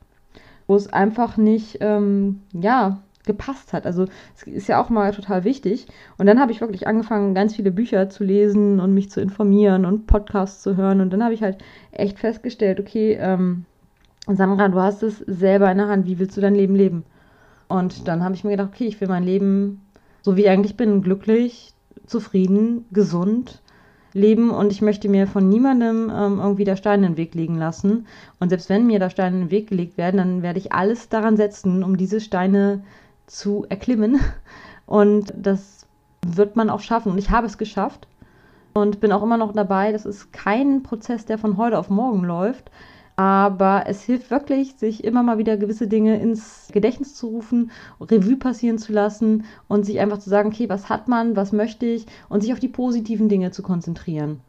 wo 0.70 0.76
es 0.76 0.92
einfach 0.92 1.36
nicht, 1.36 1.78
ähm, 1.80 2.42
ja, 2.52 3.02
gepasst 3.26 3.72
hat. 3.72 3.86
Also 3.86 4.06
es 4.36 4.44
ist 4.44 4.68
ja 4.68 4.80
auch 4.80 4.88
mal 4.88 5.12
total 5.12 5.42
wichtig. 5.42 5.88
Und 6.16 6.26
dann 6.26 6.38
habe 6.38 6.52
ich 6.52 6.60
wirklich 6.60 6.86
angefangen, 6.86 7.34
ganz 7.34 7.56
viele 7.56 7.72
Bücher 7.72 8.08
zu 8.08 8.22
lesen 8.22 8.78
und 8.78 8.94
mich 8.94 9.10
zu 9.10 9.20
informieren 9.20 9.84
und 9.84 10.06
Podcasts 10.06 10.62
zu 10.62 10.76
hören. 10.76 11.00
Und 11.00 11.12
dann 11.12 11.24
habe 11.24 11.34
ich 11.34 11.42
halt 11.42 11.58
echt 11.90 12.20
festgestellt, 12.20 12.78
okay, 12.78 13.18
ähm, 13.20 13.64
Sandra, 14.36 14.68
du 14.68 14.80
hast 14.80 15.02
es 15.02 15.18
selber 15.18 15.70
in 15.70 15.78
der 15.78 15.88
Hand. 15.88 16.06
Wie 16.06 16.18
willst 16.18 16.36
du 16.36 16.40
dein 16.40 16.54
Leben 16.54 16.74
leben? 16.74 17.04
Und 17.68 18.08
dann 18.08 18.24
habe 18.24 18.34
ich 18.34 18.44
mir 18.44 18.50
gedacht, 18.50 18.70
okay, 18.74 18.86
ich 18.86 19.00
will 19.00 19.08
mein 19.08 19.24
Leben 19.24 19.80
so 20.22 20.36
wie 20.36 20.42
ich 20.42 20.48
eigentlich 20.48 20.76
bin, 20.76 21.02
glücklich, 21.02 21.72
zufrieden, 22.06 22.84
gesund 22.90 23.62
leben 24.12 24.50
und 24.50 24.72
ich 24.72 24.82
möchte 24.82 25.08
mir 25.08 25.28
von 25.28 25.48
niemandem 25.48 26.10
ähm, 26.12 26.40
irgendwie 26.40 26.64
da 26.64 26.76
Steine 26.76 27.06
in 27.06 27.12
den 27.12 27.16
Weg 27.16 27.34
legen 27.34 27.56
lassen. 27.56 28.06
Und 28.40 28.48
selbst 28.48 28.68
wenn 28.68 28.86
mir 28.86 28.98
da 28.98 29.08
Steine 29.08 29.36
in 29.36 29.42
den 29.44 29.50
Weg 29.52 29.68
gelegt 29.68 29.96
werden, 29.96 30.16
dann 30.16 30.42
werde 30.42 30.58
ich 30.58 30.72
alles 30.72 31.08
daran 31.08 31.36
setzen, 31.36 31.84
um 31.84 31.96
diese 31.96 32.20
Steine 32.20 32.82
zu 33.26 33.66
erklimmen. 33.68 34.18
Und 34.86 35.32
das 35.36 35.86
wird 36.26 36.56
man 36.56 36.70
auch 36.70 36.80
schaffen. 36.80 37.12
Und 37.12 37.18
ich 37.18 37.30
habe 37.30 37.46
es 37.46 37.56
geschafft 37.56 38.08
und 38.74 39.00
bin 39.00 39.12
auch 39.12 39.22
immer 39.22 39.36
noch 39.36 39.52
dabei. 39.52 39.92
Das 39.92 40.04
ist 40.04 40.32
kein 40.32 40.82
Prozess, 40.82 41.24
der 41.24 41.38
von 41.38 41.56
heute 41.56 41.78
auf 41.78 41.88
morgen 41.88 42.24
läuft. 42.24 42.70
Aber 43.16 43.84
es 43.86 44.02
hilft 44.02 44.30
wirklich, 44.30 44.76
sich 44.76 45.04
immer 45.04 45.22
mal 45.22 45.38
wieder 45.38 45.56
gewisse 45.56 45.88
Dinge 45.88 46.18
ins 46.20 46.68
Gedächtnis 46.72 47.14
zu 47.14 47.28
rufen, 47.28 47.70
Revue 48.00 48.36
passieren 48.36 48.78
zu 48.78 48.92
lassen 48.92 49.44
und 49.68 49.84
sich 49.84 50.00
einfach 50.00 50.18
zu 50.18 50.30
sagen, 50.30 50.48
okay, 50.48 50.68
was 50.68 50.88
hat 50.88 51.08
man, 51.08 51.36
was 51.36 51.52
möchte 51.52 51.86
ich 51.86 52.06
und 52.28 52.40
sich 52.40 52.52
auf 52.52 52.60
die 52.60 52.68
positiven 52.68 53.28
Dinge 53.28 53.50
zu 53.50 53.62
konzentrieren. 53.62 54.40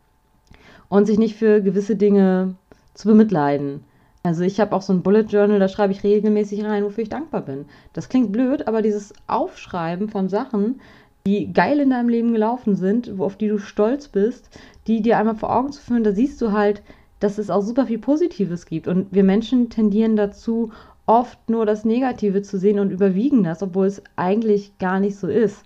Und 0.87 1.05
sich 1.05 1.17
nicht 1.17 1.35
für 1.35 1.61
gewisse 1.61 1.95
Dinge 1.95 2.55
zu 2.93 3.07
bemitleiden. 3.09 3.83
Also 4.23 4.43
ich 4.43 4.59
habe 4.59 4.75
auch 4.75 4.83
so 4.83 4.93
ein 4.93 5.01
Bullet 5.01 5.23
Journal, 5.23 5.59
da 5.59 5.67
schreibe 5.67 5.93
ich 5.93 6.03
regelmäßig 6.03 6.63
rein, 6.63 6.83
wofür 6.83 7.03
ich 7.03 7.09
dankbar 7.09 7.41
bin. 7.41 7.65
Das 7.93 8.07
klingt 8.07 8.31
blöd, 8.31 8.67
aber 8.67 8.81
dieses 8.81 9.13
Aufschreiben 9.25 10.09
von 10.09 10.29
Sachen, 10.29 10.79
die 11.25 11.51
geil 11.53 11.79
in 11.79 11.89
deinem 11.89 12.09
Leben 12.09 12.31
gelaufen 12.31 12.75
sind, 12.75 13.19
auf 13.19 13.35
die 13.35 13.47
du 13.47 13.57
stolz 13.57 14.07
bist, 14.07 14.49
die 14.87 15.01
dir 15.01 15.17
einmal 15.17 15.35
vor 15.35 15.55
Augen 15.55 15.71
zu 15.71 15.81
führen, 15.81 16.03
da 16.03 16.11
siehst 16.11 16.41
du 16.41 16.51
halt, 16.51 16.83
dass 17.21 17.37
es 17.37 17.49
auch 17.49 17.61
super 17.61 17.85
viel 17.85 17.99
Positives 17.99 18.65
gibt. 18.65 18.87
Und 18.87 19.07
wir 19.13 19.23
Menschen 19.23 19.69
tendieren 19.69 20.17
dazu, 20.17 20.71
oft 21.05 21.49
nur 21.49 21.65
das 21.65 21.85
Negative 21.85 22.41
zu 22.41 22.57
sehen 22.57 22.79
und 22.79 22.91
überwiegen 22.91 23.43
das, 23.43 23.63
obwohl 23.63 23.85
es 23.85 24.01
eigentlich 24.15 24.77
gar 24.79 24.99
nicht 24.99 25.15
so 25.15 25.27
ist. 25.27 25.63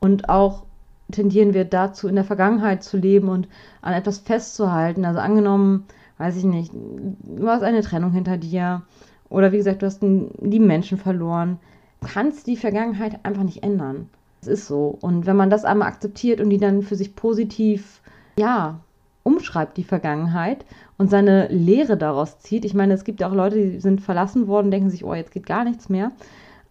Und 0.00 0.28
auch 0.28 0.64
tendieren 1.10 1.54
wir 1.54 1.64
dazu, 1.64 2.08
in 2.08 2.14
der 2.14 2.24
Vergangenheit 2.24 2.84
zu 2.84 2.98
leben 2.98 3.28
und 3.28 3.48
an 3.80 3.94
etwas 3.94 4.18
festzuhalten. 4.18 5.04
Also 5.04 5.20
angenommen, 5.20 5.86
weiß 6.18 6.36
ich 6.36 6.44
nicht, 6.44 6.72
du 6.72 7.48
hast 7.48 7.62
eine 7.62 7.82
Trennung 7.82 8.12
hinter 8.12 8.36
dir 8.36 8.82
oder 9.30 9.50
wie 9.52 9.56
gesagt, 9.56 9.82
du 9.82 9.86
hast 9.86 10.02
einen 10.02 10.30
lieben 10.40 10.66
Menschen 10.66 10.98
verloren. 10.98 11.58
Du 12.00 12.08
kannst 12.08 12.46
die 12.46 12.56
Vergangenheit 12.56 13.24
einfach 13.24 13.42
nicht 13.44 13.62
ändern. 13.62 14.10
Es 14.42 14.48
ist 14.48 14.66
so. 14.66 14.98
Und 15.00 15.26
wenn 15.26 15.36
man 15.36 15.50
das 15.50 15.64
einmal 15.64 15.88
akzeptiert 15.88 16.40
und 16.40 16.50
die 16.50 16.58
dann 16.58 16.82
für 16.82 16.96
sich 16.96 17.16
positiv, 17.16 18.00
ja, 18.38 18.80
umschreibt, 19.28 19.76
die 19.76 19.84
Vergangenheit, 19.84 20.64
und 20.96 21.10
seine 21.10 21.48
Lehre 21.48 21.96
daraus 21.96 22.40
zieht. 22.40 22.64
Ich 22.64 22.74
meine, 22.74 22.94
es 22.94 23.04
gibt 23.04 23.20
ja 23.20 23.28
auch 23.28 23.34
Leute, 23.34 23.56
die 23.56 23.80
sind 23.80 24.00
verlassen 24.00 24.48
worden, 24.48 24.70
denken 24.70 24.90
sich, 24.90 25.04
oh, 25.04 25.14
jetzt 25.14 25.32
geht 25.32 25.46
gar 25.46 25.64
nichts 25.64 25.88
mehr. 25.88 26.12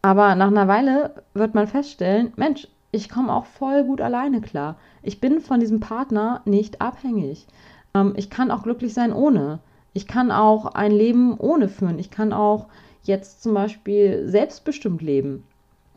Aber 0.02 0.36
nach 0.36 0.48
einer 0.48 0.68
Weile 0.68 1.24
wird 1.34 1.56
man 1.56 1.68
feststellen, 1.68 2.34
Mensch, 2.36 2.68
ich 2.92 3.10
komme 3.10 3.34
auch 3.34 3.46
voll 3.46 3.84
gut 3.84 4.02
alleine 4.02 4.42
klar. 4.42 4.78
Ich 5.04 5.20
bin 5.20 5.40
von 5.40 5.60
diesem 5.60 5.80
Partner 5.80 6.42
nicht 6.46 6.82
abhängig. 6.82 7.48
Ähm, 7.94 8.14
ich 8.16 8.30
kann 8.30 8.52
auch 8.52 8.64
glücklich 8.64 8.94
sein 8.94 9.14
ohne. 9.14 9.60
Ich 9.94 10.08
kann 10.08 10.32
auch 10.32 10.66
ein 10.74 10.92
Leben 10.92 11.38
ohne 11.38 11.70
führen. 11.70 12.00
Ich 12.00 12.12
kann 12.12 12.34
auch 12.34 12.68
jetzt 13.04 13.44
zum 13.44 13.54
Beispiel 13.54 14.28
selbstbestimmt 14.28 15.02
leben. 15.02 15.44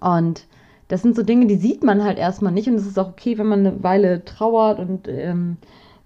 Und 0.00 0.46
das 0.88 1.02
sind 1.02 1.14
so 1.14 1.22
Dinge, 1.22 1.46
die 1.46 1.56
sieht 1.56 1.84
man 1.84 2.02
halt 2.02 2.18
erstmal 2.18 2.52
nicht. 2.52 2.68
Und 2.68 2.74
es 2.74 2.86
ist 2.86 2.98
auch 2.98 3.10
okay, 3.10 3.38
wenn 3.38 3.46
man 3.46 3.66
eine 3.66 3.82
Weile 3.82 4.24
trauert 4.24 4.78
und 4.78 5.06
ähm, 5.08 5.56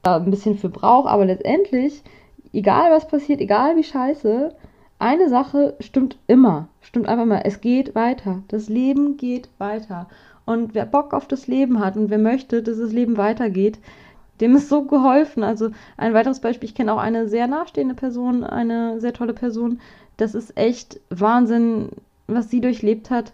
da 0.05 0.17
ein 0.17 0.31
bisschen 0.31 0.59
für 0.59 0.69
braucht. 0.69 1.09
Aber 1.09 1.25
letztendlich, 1.25 2.03
egal 2.53 2.93
was 2.93 3.09
passiert, 3.09 3.41
egal 3.41 3.77
wie 3.77 3.85
scheiße, 3.85 4.55
eine 4.99 5.29
Sache 5.29 5.75
stimmt 5.81 6.17
immer. 6.27 6.69
Stimmt 6.81 7.09
einfach 7.09 7.27
mal. 7.27 7.43
Es 7.45 7.61
geht 7.61 7.95
weiter. 7.95 8.43
Das 8.49 8.69
Leben 8.69 9.17
geht 9.17 9.49
weiter. 9.59 10.09
Und 10.47 10.75
wer 10.75 10.87
Bock 10.87 11.15
auf 11.15 11.27
das 11.27 11.47
Leben 11.47 11.81
hat 11.81 11.97
und 11.97 12.11
wer 12.11 12.19
möchte, 12.19 12.63
dass 12.63 12.79
das 12.79 12.93
Leben 12.93 13.17
weitergeht, 13.17 13.79
dem 14.41 14.57
ist 14.57 14.69
so 14.69 14.83
geholfen. 14.83 15.43
Also 15.43 15.71
ein 15.97 16.15
weiteres 16.15 16.41
Beispiel, 16.41 16.69
ich 16.69 16.75
kenne 16.75 16.93
auch 16.93 16.99
eine 16.99 17.29
sehr 17.29 17.47
nahestehende 17.47 17.95
Person, 17.95 18.45
eine 18.45 19.01
sehr 19.01 19.13
tolle 19.13 19.33
Person. 19.33 19.81
Das 20.17 20.35
ist 20.35 20.57
echt 20.57 21.01
Wahnsinn, 21.11 21.89
was 22.27 22.51
sie 22.51 22.61
durchlebt 22.61 23.11
hat. 23.11 23.33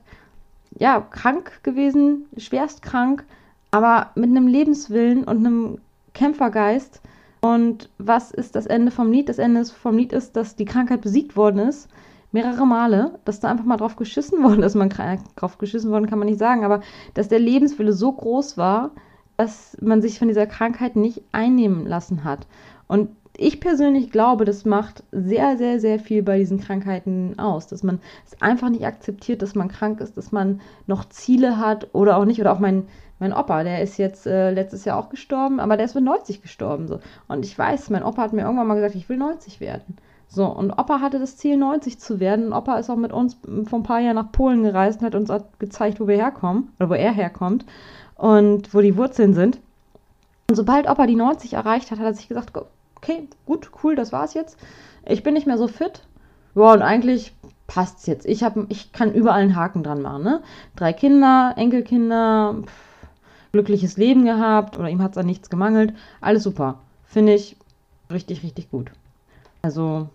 Ja, 0.79 1.01
krank 1.01 1.63
gewesen, 1.63 2.27
schwerst 2.37 2.83
krank, 2.83 3.25
aber 3.71 4.11
mit 4.15 4.31
einem 4.31 4.47
Lebenswillen 4.47 5.25
und 5.25 5.39
einem 5.39 5.79
Kämpfergeist. 6.21 7.01
Und 7.41 7.89
was 7.97 8.31
ist 8.31 8.55
das 8.55 8.67
Ende 8.67 8.91
vom 8.91 9.11
Lied? 9.11 9.31
Das 9.31 9.39
Ende 9.39 9.65
vom 9.65 9.97
Lied 9.97 10.13
ist, 10.13 10.37
dass 10.37 10.55
die 10.55 10.67
Krankheit 10.67 11.01
besiegt 11.01 11.35
worden 11.35 11.61
ist 11.61 11.89
mehrere 12.33 12.67
Male, 12.67 13.19
dass 13.25 13.41
da 13.41 13.49
einfach 13.51 13.65
mal 13.65 13.77
drauf 13.77 13.97
geschissen 13.97 14.43
worden 14.43 14.63
ist. 14.63 14.75
Man 14.75 14.91
drauf 15.37 15.59
geschissen 15.59 15.91
worden 15.91 16.07
kann 16.07 16.19
man 16.19 16.29
nicht 16.29 16.39
sagen, 16.39 16.65
aber 16.65 16.81
dass 17.15 17.29
der 17.29 17.39
Lebenswille 17.39 17.93
so 17.93 18.13
groß 18.13 18.57
war, 18.57 18.91
dass 19.37 19.77
man 19.81 20.03
sich 20.03 20.19
von 20.19 20.29
dieser 20.29 20.47
Krankheit 20.47 20.97
nicht 20.97 21.23
einnehmen 21.33 21.87
lassen 21.87 22.25
hat. 22.25 22.47
Und 22.87 23.11
ich 23.37 23.61
persönlich 23.61 24.11
glaube, 24.11 24.45
das 24.45 24.65
macht 24.65 25.03
sehr, 25.13 25.57
sehr, 25.57 25.81
sehr 25.81 25.99
viel 25.99 26.23
bei 26.23 26.39
diesen 26.39 26.61
Krankheiten 26.61 27.39
aus, 27.39 27.67
dass 27.69 27.83
man 27.83 28.01
es 28.27 28.41
einfach 28.43 28.69
nicht 28.69 28.85
akzeptiert, 28.85 29.43
dass 29.43 29.55
man 29.55 29.69
krank 29.69 30.01
ist, 30.01 30.17
dass 30.17 30.33
man 30.33 30.61
noch 30.87 31.09
Ziele 31.09 31.59
hat 31.59 31.89
oder 31.95 32.17
auch 32.17 32.25
nicht. 32.25 32.41
Oder 32.41 32.53
auch 32.53 32.59
mein, 32.59 32.87
mein 33.19 33.33
Opa, 33.33 33.63
der 33.63 33.83
ist 33.83 33.99
jetzt 33.99 34.27
äh, 34.27 34.51
letztes 34.51 34.85
Jahr 34.85 34.99
auch 34.99 35.09
gestorben, 35.09 35.61
aber 35.61 35.77
der 35.77 35.87
ist 35.87 35.95
mit 35.95 36.05
90 36.05 36.43
gestorben. 36.43 36.89
So. 36.89 37.01
Und 37.29 37.45
ich 37.45 37.57
weiß, 37.57 37.91
mein 37.91 38.03
Opa 38.03 38.23
hat 38.23 38.33
mir 38.33 38.43
irgendwann 38.43 38.67
mal 38.67 38.75
gesagt, 38.75 38.95
ich 38.95 39.09
will 39.09 39.17
90 39.17 39.61
werden. 39.61 39.97
So, 40.29 40.47
und 40.47 40.71
Opa 40.73 41.01
hatte 41.01 41.19
das 41.19 41.37
Ziel, 41.37 41.57
90 41.57 41.99
zu 41.99 42.21
werden. 42.21 42.47
Und 42.47 42.53
Opa 42.53 42.79
ist 42.79 42.91
auch 42.91 42.97
mit 42.97 43.13
uns 43.13 43.37
vor 43.65 43.79
ein 43.79 43.85
paar 43.85 44.01
Jahren 44.01 44.17
nach 44.17 44.33
Polen 44.33 44.63
gereist 44.63 45.01
und 45.01 45.07
hat 45.07 45.15
uns 45.15 45.33
gezeigt, 45.59 46.01
wo 46.01 46.07
wir 46.07 46.17
herkommen, 46.17 46.73
oder 46.79 46.91
wo 46.91 46.95
er 46.95 47.13
herkommt 47.13 47.65
und 48.17 48.73
wo 48.75 48.81
die 48.81 48.97
Wurzeln 48.97 49.35
sind. 49.35 49.59
Und 50.49 50.57
sobald 50.57 50.89
Opa 50.89 51.07
die 51.07 51.17
90 51.17 51.55
erreicht 51.55 51.91
hat, 51.91 51.99
hat 51.99 52.07
er 52.07 52.15
sich 52.15 52.29
gesagt, 52.29 52.53
okay, 53.03 53.29
gut, 53.47 53.71
cool, 53.83 53.97
das 53.97 54.13
war's 54.13 54.35
jetzt. 54.35 54.59
Ich 55.07 55.23
bin 55.23 55.35
nicht 55.35 55.47
mehr 55.47 55.59
so 55.59 55.69
fit. 55.69 56.03
Ja, 56.55 56.73
und 56.73 56.83
eigentlich 56.83 57.33
passt's 57.67 58.07
jetzt. 58.07 58.27
Ich, 58.27 58.43
hab, 58.43 58.57
ich 58.69 58.93
kann 58.93 59.15
überall 59.15 59.41
einen 59.41 59.57
Haken 59.57 59.83
dran 59.83 60.03
machen. 60.03 60.25
Ne? 60.25 60.43
Drei 60.77 60.93
Kinder, 60.93 61.55
Enkelkinder, 61.57 62.57
pff, 62.65 63.09
glückliches 63.53 63.97
Leben 63.97 64.25
gehabt 64.25 64.79
oder 64.79 64.89
ihm 64.89 65.03
hat's 65.03 65.19
an 65.19 65.27
nichts 65.27 65.51
gemangelt. 65.51 65.95
Alles 66.21 66.43
super. 66.43 66.81
Finde 67.07 67.35
ich 67.35 67.57
richtig, 68.11 68.43
richtig 68.43 68.71
gut. 68.71 68.91
Also 69.63 70.09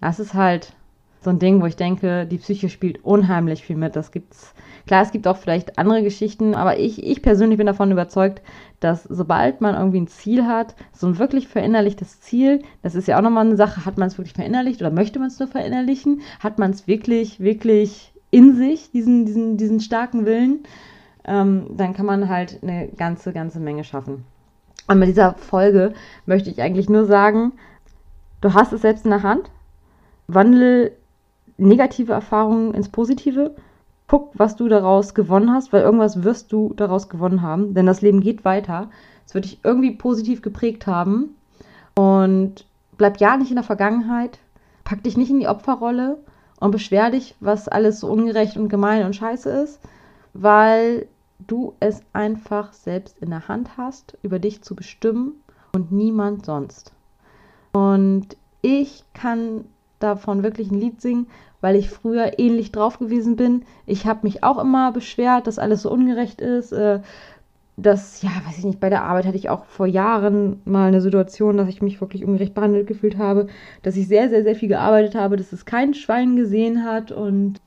das 0.00 0.20
ist 0.20 0.34
halt 0.34 0.72
so 1.20 1.30
ein 1.30 1.38
Ding, 1.38 1.60
wo 1.60 1.66
ich 1.66 1.76
denke, 1.76 2.26
die 2.26 2.38
Psyche 2.38 2.68
spielt 2.68 3.04
unheimlich 3.04 3.64
viel 3.64 3.76
mit. 3.76 3.96
Das 3.96 4.12
gibt's. 4.12 4.54
Klar, 4.86 5.02
es 5.02 5.10
gibt 5.10 5.26
auch 5.26 5.36
vielleicht 5.36 5.78
andere 5.78 6.02
Geschichten, 6.02 6.54
aber 6.54 6.78
ich, 6.78 7.04
ich 7.04 7.20
persönlich 7.20 7.58
bin 7.58 7.66
davon 7.66 7.90
überzeugt, 7.90 8.40
dass 8.80 9.04
sobald 9.04 9.60
man 9.60 9.74
irgendwie 9.74 10.00
ein 10.00 10.06
Ziel 10.06 10.46
hat, 10.46 10.74
so 10.92 11.06
ein 11.06 11.18
wirklich 11.18 11.48
verinnerlichtes 11.48 12.20
Ziel, 12.20 12.62
das 12.82 12.94
ist 12.94 13.06
ja 13.06 13.18
auch 13.18 13.22
nochmal 13.22 13.44
eine 13.44 13.56
Sache, 13.56 13.84
hat 13.84 13.98
man 13.98 14.08
es 14.08 14.16
wirklich 14.16 14.32
verinnerlicht 14.32 14.80
oder 14.80 14.90
möchte 14.90 15.18
man 15.18 15.28
es 15.28 15.38
nur 15.38 15.48
verinnerlichen? 15.48 16.22
Hat 16.40 16.58
man 16.58 16.70
es 16.70 16.86
wirklich, 16.86 17.40
wirklich 17.40 18.12
in 18.30 18.56
sich, 18.56 18.90
diesen, 18.92 19.26
diesen, 19.26 19.56
diesen 19.58 19.80
starken 19.80 20.24
Willen? 20.24 20.60
Ähm, 21.24 21.66
dann 21.76 21.92
kann 21.92 22.06
man 22.06 22.30
halt 22.30 22.60
eine 22.62 22.88
ganze, 22.88 23.32
ganze 23.32 23.60
Menge 23.60 23.84
schaffen. 23.84 24.24
Und 24.86 25.00
mit 25.00 25.08
dieser 25.08 25.34
Folge 25.34 25.92
möchte 26.24 26.48
ich 26.48 26.62
eigentlich 26.62 26.88
nur 26.88 27.04
sagen, 27.04 27.52
du 28.40 28.54
hast 28.54 28.72
es 28.72 28.80
selbst 28.80 29.04
in 29.04 29.10
der 29.10 29.22
Hand 29.22 29.50
wandle 30.28 30.92
negative 31.58 32.12
Erfahrungen 32.12 32.72
ins 32.72 32.88
Positive. 32.88 33.54
Guck, 34.06 34.30
was 34.34 34.56
du 34.56 34.68
daraus 34.68 35.14
gewonnen 35.14 35.52
hast, 35.52 35.72
weil 35.72 35.82
irgendwas 35.82 36.22
wirst 36.24 36.52
du 36.52 36.72
daraus 36.74 37.10
gewonnen 37.10 37.42
haben. 37.42 37.74
Denn 37.74 37.84
das 37.84 38.00
Leben 38.00 38.20
geht 38.20 38.44
weiter. 38.44 38.88
Es 39.26 39.34
wird 39.34 39.44
dich 39.44 39.60
irgendwie 39.62 39.90
positiv 39.90 40.40
geprägt 40.40 40.86
haben. 40.86 41.36
Und 41.94 42.64
bleib 42.96 43.20
ja 43.20 43.36
nicht 43.36 43.50
in 43.50 43.56
der 43.56 43.64
Vergangenheit. 43.64 44.38
Pack 44.84 45.02
dich 45.02 45.18
nicht 45.18 45.30
in 45.30 45.40
die 45.40 45.48
Opferrolle 45.48 46.18
und 46.60 46.70
beschwer 46.70 47.10
dich, 47.10 47.34
was 47.40 47.68
alles 47.68 48.00
so 48.00 48.08
ungerecht 48.08 48.56
und 48.56 48.68
gemein 48.68 49.04
und 49.04 49.14
scheiße 49.14 49.50
ist, 49.50 49.80
weil 50.32 51.06
du 51.46 51.74
es 51.80 52.02
einfach 52.12 52.72
selbst 52.72 53.18
in 53.18 53.30
der 53.30 53.48
Hand 53.48 53.76
hast, 53.76 54.16
über 54.22 54.38
dich 54.38 54.62
zu 54.62 54.74
bestimmen 54.74 55.34
und 55.72 55.92
niemand 55.92 56.46
sonst. 56.46 56.92
Und 57.72 58.36
ich 58.62 59.04
kann 59.14 59.64
davon 59.98 60.42
wirklich 60.42 60.70
ein 60.70 60.80
Lied 60.80 61.00
singen, 61.00 61.28
weil 61.60 61.76
ich 61.76 61.90
früher 61.90 62.38
ähnlich 62.38 62.72
drauf 62.72 62.98
gewesen 62.98 63.36
bin. 63.36 63.64
Ich 63.86 64.06
habe 64.06 64.20
mich 64.22 64.44
auch 64.44 64.58
immer 64.58 64.92
beschwert, 64.92 65.46
dass 65.46 65.58
alles 65.58 65.82
so 65.82 65.90
ungerecht 65.90 66.40
ist. 66.40 66.72
Äh, 66.72 67.00
dass, 67.80 68.22
ja, 68.22 68.30
weiß 68.44 68.58
ich 68.58 68.64
nicht, 68.64 68.80
bei 68.80 68.90
der 68.90 69.04
Arbeit 69.04 69.24
hatte 69.24 69.36
ich 69.36 69.50
auch 69.50 69.64
vor 69.66 69.86
Jahren 69.86 70.60
mal 70.64 70.88
eine 70.88 71.00
Situation, 71.00 71.56
dass 71.56 71.68
ich 71.68 71.80
mich 71.80 72.00
wirklich 72.00 72.24
ungerecht 72.24 72.52
behandelt 72.52 72.88
gefühlt 72.88 73.18
habe, 73.18 73.46
dass 73.82 73.96
ich 73.96 74.08
sehr, 74.08 74.28
sehr, 74.28 74.42
sehr 74.42 74.56
viel 74.56 74.68
gearbeitet 74.68 75.14
habe, 75.14 75.36
dass 75.36 75.52
es 75.52 75.64
kein 75.64 75.94
Schwein 75.94 76.34
gesehen 76.34 76.84
hat 76.84 77.12
und 77.12 77.60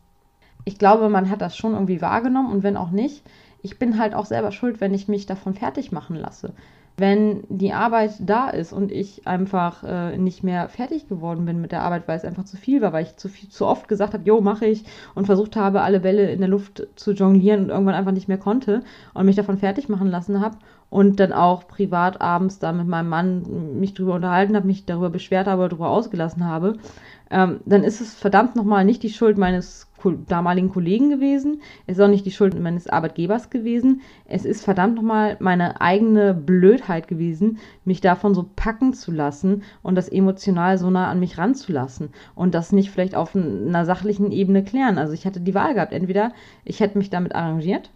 ich 0.66 0.78
glaube, 0.78 1.08
man 1.08 1.30
hat 1.30 1.42
das 1.42 1.56
schon 1.56 1.74
irgendwie 1.74 2.02
wahrgenommen 2.02 2.52
und 2.52 2.62
wenn 2.62 2.76
auch 2.76 2.92
nicht, 2.92 3.24
ich 3.62 3.80
bin 3.80 3.98
halt 3.98 4.14
auch 4.14 4.26
selber 4.26 4.52
schuld, 4.52 4.82
wenn 4.82 4.94
ich 4.94 5.08
mich 5.08 5.28
davon 5.28 5.54
fertig 5.54 5.94
machen 5.94 6.18
lasse 6.18 6.54
wenn 6.98 7.44
die 7.50 7.74
Arbeit 7.74 8.12
da 8.20 8.50
ist 8.50 8.74
und 8.74 8.92
ich 8.92 9.28
einfach 9.28 9.84
äh, 9.84 10.18
nicht 10.18 10.44
mehr 10.44 10.70
fertig 10.70 11.08
geworden 11.08 11.46
bin 11.46 11.62
mit 11.62 11.72
der 11.72 11.82
Arbeit, 11.82 12.08
weil 12.08 12.18
es 12.18 12.26
einfach 12.26 12.46
zu 12.46 12.58
viel 12.58 12.82
war, 12.82 12.94
weil 12.94 13.06
ich 13.06 13.16
zu, 13.18 13.30
viel, 13.30 13.50
zu 13.50 13.66
oft 13.66 13.88
gesagt 13.88 14.14
habe, 14.14 14.24
jo, 14.24 14.42
mache 14.42 14.66
ich 14.66 14.84
und 15.16 15.26
versucht 15.26 15.56
habe, 15.56 15.82
alle 15.82 16.00
Bälle 16.00 16.32
in 16.32 16.40
der 16.40 16.50
Luft 16.50 16.88
zu 16.96 17.12
jonglieren 17.14 17.64
und 17.64 17.70
irgendwann 17.70 17.96
einfach 17.96 18.12
nicht 18.12 18.28
mehr 18.28 18.38
konnte 18.38 18.84
und 19.14 19.26
mich 19.26 19.36
davon 19.36 19.58
fertig 19.58 19.90
machen 19.90 20.08
lassen 20.08 20.42
habe 20.42 20.58
und 20.92 21.22
dann 21.22 21.32
auch 21.32 21.68
privat 21.68 22.22
abends 22.22 22.60
da 22.60 22.74
mit 22.74 22.86
meinem 22.86 23.10
Mann 23.10 23.80
mich 23.80 23.94
drüber 23.94 24.14
unterhalten 24.14 24.56
habe, 24.56 24.68
mich 24.68 24.86
darüber 24.86 25.10
beschwert 25.10 25.48
habe 25.48 25.62
oder 25.62 25.70
darüber 25.70 25.90
ausgelassen 25.90 26.46
habe, 26.46 26.78
ähm, 27.32 27.62
dann 27.66 27.84
ist 27.84 28.02
es 28.02 28.14
verdammt 28.14 28.58
nochmal 28.58 28.84
nicht 28.84 29.02
die 29.02 29.10
Schuld 29.10 29.38
meines 29.38 29.88
damaligen 30.28 30.70
Kollegen 30.70 31.10
gewesen. 31.10 31.62
Es 31.88 31.98
ist 31.98 32.04
auch 32.04 32.10
nicht 32.10 32.26
die 32.26 32.32
Schuld 32.32 32.60
meines 32.60 32.88
Arbeitgebers 32.88 33.50
gewesen. 33.50 34.02
Es 34.26 34.44
ist 34.44 34.66
verdammt 34.66 34.96
nochmal 34.96 35.38
meine 35.40 35.80
eigene 35.80 36.34
Blödheit 36.34 37.08
gewesen, 37.08 37.60
mich 37.86 38.02
davon 38.02 38.36
so 38.36 38.50
packen 38.56 38.94
zu 38.94 39.12
lassen 39.12 39.64
und 39.84 39.96
das 39.96 40.10
emotional 40.10 40.78
so 40.78 40.90
nah 40.90 41.10
an 41.10 41.22
mich 41.22 41.38
ranzulassen 41.38 42.10
und 42.36 42.54
das 42.54 42.74
nicht 42.74 42.92
vielleicht 42.92 43.16
auf 43.16 43.34
einer 43.34 43.86
sachlichen 43.86 44.32
Ebene 44.32 44.64
klären. 44.64 44.98
Also 44.98 45.14
ich 45.14 45.26
hatte 45.26 45.40
die 45.40 45.56
Wahl 45.56 45.76
gehabt. 45.76 45.94
Entweder 45.94 46.34
ich 46.66 46.82
hätte 46.82 46.98
mich 46.98 47.10
damit 47.10 47.34
arrangiert 47.34 47.92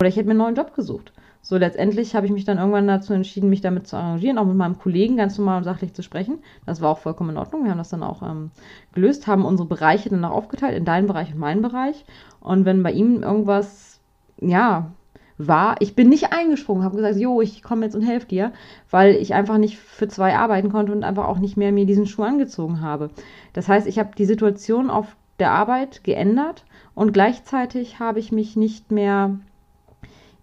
oder 0.00 0.08
ich 0.08 0.16
hätte 0.16 0.26
mir 0.26 0.32
einen 0.32 0.38
neuen 0.38 0.56
Job 0.56 0.74
gesucht. 0.74 1.12
So, 1.42 1.56
letztendlich 1.56 2.14
habe 2.14 2.26
ich 2.26 2.32
mich 2.32 2.44
dann 2.44 2.58
irgendwann 2.58 2.86
dazu 2.86 3.12
entschieden, 3.12 3.48
mich 3.48 3.60
damit 3.60 3.86
zu 3.88 3.96
arrangieren, 3.96 4.38
auch 4.38 4.44
mit 4.44 4.56
meinem 4.56 4.78
Kollegen 4.78 5.16
ganz 5.16 5.38
normal 5.38 5.58
und 5.58 5.64
sachlich 5.64 5.94
zu 5.94 6.02
sprechen. 6.02 6.38
Das 6.66 6.80
war 6.80 6.90
auch 6.90 6.98
vollkommen 6.98 7.30
in 7.30 7.38
Ordnung. 7.38 7.64
Wir 7.64 7.70
haben 7.70 7.78
das 7.78 7.88
dann 7.88 8.02
auch 8.02 8.22
ähm, 8.22 8.50
gelöst, 8.92 9.26
haben 9.26 9.44
unsere 9.44 9.68
Bereiche 9.68 10.10
dann 10.10 10.24
auch 10.24 10.32
aufgeteilt 10.32 10.76
in 10.76 10.84
deinen 10.84 11.06
Bereich 11.06 11.32
und 11.32 11.38
meinen 11.38 11.62
Bereich. 11.62 12.04
Und 12.40 12.66
wenn 12.66 12.82
bei 12.82 12.92
ihm 12.92 13.22
irgendwas, 13.22 14.00
ja, 14.40 14.90
war, 15.38 15.76
ich 15.80 15.94
bin 15.94 16.10
nicht 16.10 16.32
eingesprungen, 16.32 16.84
habe 16.84 16.96
gesagt, 16.96 17.16
jo, 17.16 17.40
ich 17.40 17.62
komme 17.62 17.86
jetzt 17.86 17.94
und 17.94 18.02
helfe 18.02 18.26
dir, 18.26 18.52
weil 18.90 19.14
ich 19.14 19.32
einfach 19.32 19.56
nicht 19.56 19.78
für 19.78 20.08
zwei 20.08 20.36
arbeiten 20.36 20.70
konnte 20.70 20.92
und 20.92 21.02
einfach 21.02 21.26
auch 21.26 21.38
nicht 21.38 21.56
mehr 21.56 21.72
mir 21.72 21.86
diesen 21.86 22.06
Schuh 22.06 22.22
angezogen 22.22 22.82
habe. 22.82 23.10
Das 23.54 23.66
heißt, 23.66 23.86
ich 23.86 23.98
habe 23.98 24.10
die 24.16 24.26
Situation 24.26 24.90
auf 24.90 25.16
der 25.38 25.52
Arbeit 25.52 26.04
geändert 26.04 26.64
und 26.94 27.12
gleichzeitig 27.12 27.98
habe 27.98 28.18
ich 28.18 28.32
mich 28.32 28.56
nicht 28.56 28.90
mehr 28.90 29.38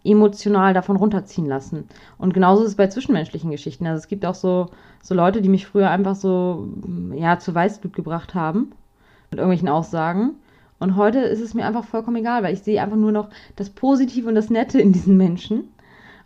emotional 0.04 0.74
davon 0.74 0.96
runterziehen 0.96 1.48
lassen. 1.48 1.88
Und 2.18 2.34
genauso 2.34 2.64
ist 2.64 2.70
es 2.70 2.76
bei 2.76 2.88
zwischenmenschlichen 2.88 3.52
Geschichten. 3.52 3.86
Also 3.88 4.00
es 4.00 4.08
gibt 4.08 4.26
auch 4.26 4.36
so, 4.36 4.68
so 5.02 5.16
Leute, 5.16 5.42
die 5.42 5.50
mich 5.50 5.68
früher 5.68 5.90
einfach 5.90 6.16
so, 6.16 6.68
ja, 7.14 7.40
zu 7.40 7.54
Weißblut 7.54 7.94
gebracht 7.94 8.34
haben. 8.36 8.72
Mit 9.30 9.40
irgendwelchen 9.40 9.70
Aussagen. 9.70 10.36
Und 10.80 10.96
heute 10.96 11.20
ist 11.20 11.42
es 11.42 11.54
mir 11.54 11.66
einfach 11.66 11.84
vollkommen 11.84 12.18
egal, 12.18 12.44
weil 12.44 12.54
ich 12.54 12.62
sehe 12.62 12.82
einfach 12.82 12.98
nur 12.98 13.12
noch 13.12 13.30
das 13.56 13.70
Positive 13.70 14.28
und 14.30 14.36
das 14.36 14.50
Nette 14.50 14.80
in 14.80 14.94
diesen 14.94 15.18
Menschen 15.18 15.70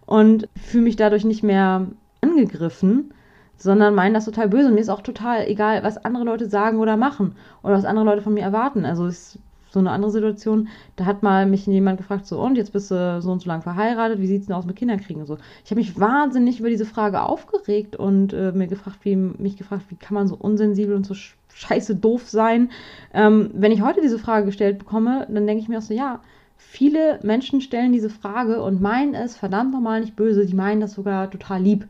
und 0.05 0.49
fühle 0.55 0.83
mich 0.83 0.97
dadurch 0.97 1.23
nicht 1.23 1.41
mehr 1.41 1.87
angegriffen, 2.19 3.13
sondern 3.55 3.95
meinen 3.95 4.13
das 4.13 4.25
total 4.25 4.49
böse. 4.49 4.67
Und 4.67 4.73
mir 4.73 4.81
ist 4.81 4.89
auch 4.89 5.01
total 5.01 5.47
egal, 5.47 5.83
was 5.83 6.03
andere 6.03 6.25
Leute 6.25 6.49
sagen 6.49 6.79
oder 6.79 6.97
machen 6.97 7.35
oder 7.63 7.75
was 7.75 7.85
andere 7.85 8.05
Leute 8.05 8.21
von 8.21 8.33
mir 8.33 8.43
erwarten. 8.43 8.85
Also 8.85 9.05
es 9.05 9.35
ist 9.35 9.39
so 9.71 9.79
eine 9.79 9.91
andere 9.91 10.11
Situation. 10.11 10.67
Da 10.97 11.05
hat 11.05 11.23
mal 11.23 11.45
mich 11.45 11.65
jemand 11.65 11.97
gefragt, 11.97 12.25
so, 12.25 12.39
und 12.41 12.55
jetzt 12.57 12.73
bist 12.73 12.91
du 12.91 13.21
so 13.21 13.31
und 13.31 13.41
so 13.41 13.47
lang 13.47 13.61
verheiratet, 13.61 14.19
wie 14.19 14.27
sieht 14.27 14.41
es 14.41 14.47
denn 14.47 14.55
aus 14.55 14.65
mit 14.65 14.75
Kinderkriegen 14.75 15.21
und 15.21 15.27
so. 15.27 15.37
Ich 15.63 15.71
habe 15.71 15.79
mich 15.79 15.99
wahnsinnig 15.99 16.59
über 16.59 16.69
diese 16.69 16.85
Frage 16.85 17.21
aufgeregt 17.21 17.95
und 17.95 18.33
äh, 18.33 18.51
mir 18.51 18.67
gefragt, 18.67 18.99
wie, 19.03 19.15
mich 19.15 19.57
gefragt, 19.57 19.83
wie 19.89 19.95
kann 19.95 20.15
man 20.15 20.27
so 20.27 20.35
unsensibel 20.35 20.95
und 20.95 21.05
so 21.05 21.15
scheiße 21.53 21.95
doof 21.95 22.27
sein. 22.29 22.69
Ähm, 23.13 23.51
wenn 23.53 23.71
ich 23.71 23.81
heute 23.81 24.01
diese 24.01 24.19
Frage 24.19 24.45
gestellt 24.45 24.79
bekomme, 24.79 25.27
dann 25.29 25.47
denke 25.47 25.63
ich 25.63 25.69
mir 25.69 25.77
auch 25.77 25.83
so, 25.83 25.93
ja, 25.93 26.19
viele 26.57 27.19
Menschen 27.23 27.61
stellen 27.61 27.93
diese 27.93 28.09
Frage 28.09 28.61
und 28.61 28.81
meinen 28.81 29.13
es 29.13 29.37
verdammt 29.37 29.71
normal 29.71 30.01
nicht 30.01 30.15
böse, 30.15 30.45
die 30.45 30.55
meinen 30.55 30.81
das 30.81 30.93
sogar 30.93 31.29
total 31.31 31.61
lieb. 31.61 31.87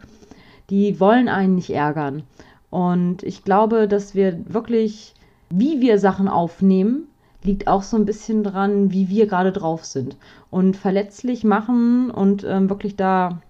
Die 0.69 0.99
wollen 0.99 1.27
einen 1.27 1.55
nicht 1.55 1.71
ärgern. 1.71 2.23
Und 2.69 3.23
ich 3.23 3.43
glaube, 3.43 3.87
dass 3.87 4.15
wir 4.15 4.53
wirklich, 4.53 5.13
wie 5.49 5.81
wir 5.81 5.99
Sachen 5.99 6.27
aufnehmen, 6.27 7.07
liegt 7.43 7.67
auch 7.67 7.83
so 7.83 7.97
ein 7.97 8.05
bisschen 8.05 8.43
dran, 8.43 8.91
wie 8.91 9.09
wir 9.09 9.27
gerade 9.27 9.51
drauf 9.51 9.85
sind. 9.85 10.17
Und 10.49 10.77
verletzlich 10.77 11.43
machen 11.43 12.11
und 12.11 12.43
ähm, 12.43 12.69
wirklich 12.69 12.95
da 12.95 13.41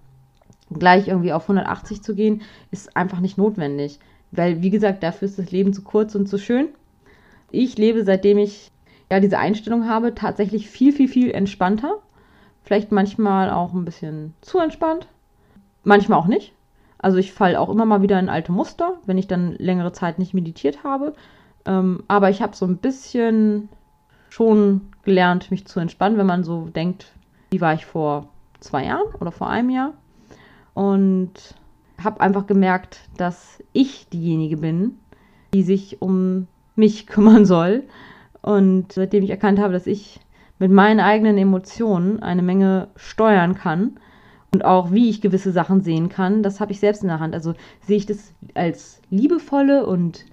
gleich 0.70 1.08
irgendwie 1.08 1.32
auf 1.32 1.44
180 1.44 2.02
zu 2.02 2.14
gehen, 2.14 2.42
ist 2.70 2.96
einfach 2.96 3.20
nicht 3.20 3.38
notwendig. 3.38 3.98
Weil, 4.30 4.62
wie 4.62 4.70
gesagt, 4.70 5.02
dafür 5.02 5.26
ist 5.26 5.38
das 5.38 5.50
Leben 5.50 5.74
zu 5.74 5.82
kurz 5.82 6.14
und 6.14 6.28
zu 6.28 6.38
schön. 6.38 6.68
Ich 7.50 7.76
lebe, 7.76 8.04
seitdem 8.04 8.38
ich 8.38 8.70
ja 9.10 9.20
diese 9.20 9.38
Einstellung 9.38 9.86
habe, 9.86 10.14
tatsächlich 10.14 10.70
viel, 10.70 10.92
viel, 10.92 11.08
viel 11.08 11.30
entspannter. 11.30 11.98
Vielleicht 12.64 12.92
manchmal 12.92 13.50
auch 13.50 13.74
ein 13.74 13.84
bisschen 13.84 14.32
zu 14.40 14.58
entspannt. 14.58 15.06
Manchmal 15.84 16.18
auch 16.18 16.28
nicht. 16.28 16.54
Also 16.96 17.18
ich 17.18 17.32
falle 17.32 17.60
auch 17.60 17.68
immer 17.68 17.84
mal 17.84 18.00
wieder 18.00 18.18
in 18.18 18.28
alte 18.28 18.52
Muster, 18.52 18.94
wenn 19.04 19.18
ich 19.18 19.26
dann 19.26 19.56
längere 19.58 19.92
Zeit 19.92 20.18
nicht 20.18 20.32
meditiert 20.32 20.84
habe. 20.84 21.14
Ähm, 21.66 22.04
aber 22.08 22.30
ich 22.30 22.40
habe 22.40 22.56
so 22.56 22.64
ein 22.64 22.78
bisschen 22.78 23.68
schon 24.32 24.80
gelernt, 25.02 25.50
mich 25.50 25.66
zu 25.66 25.78
entspannen, 25.78 26.16
wenn 26.16 26.26
man 26.26 26.42
so 26.42 26.64
denkt, 26.74 27.12
wie 27.50 27.60
war 27.60 27.74
ich 27.74 27.84
vor 27.84 28.28
zwei 28.60 28.86
Jahren 28.86 29.14
oder 29.20 29.30
vor 29.30 29.50
einem 29.50 29.68
Jahr. 29.68 29.92
Und 30.72 31.32
habe 32.02 32.22
einfach 32.22 32.46
gemerkt, 32.46 33.00
dass 33.18 33.62
ich 33.74 34.08
diejenige 34.08 34.56
bin, 34.56 34.98
die 35.52 35.62
sich 35.62 36.00
um 36.00 36.46
mich 36.76 37.06
kümmern 37.06 37.44
soll. 37.44 37.84
Und 38.40 38.92
seitdem 38.92 39.22
ich 39.22 39.28
erkannt 39.28 39.58
habe, 39.58 39.74
dass 39.74 39.86
ich 39.86 40.18
mit 40.58 40.72
meinen 40.72 41.00
eigenen 41.00 41.36
Emotionen 41.36 42.22
eine 42.22 42.42
Menge 42.42 42.88
steuern 42.96 43.54
kann 43.54 43.98
und 44.54 44.64
auch 44.64 44.92
wie 44.92 45.10
ich 45.10 45.20
gewisse 45.20 45.52
Sachen 45.52 45.82
sehen 45.82 46.08
kann, 46.08 46.42
das 46.42 46.58
habe 46.58 46.72
ich 46.72 46.80
selbst 46.80 47.02
in 47.02 47.08
der 47.08 47.20
Hand. 47.20 47.34
Also 47.34 47.52
sehe 47.82 47.98
ich 47.98 48.06
das 48.06 48.32
als 48.54 49.02
liebevolle 49.10 49.84
und 49.84 50.24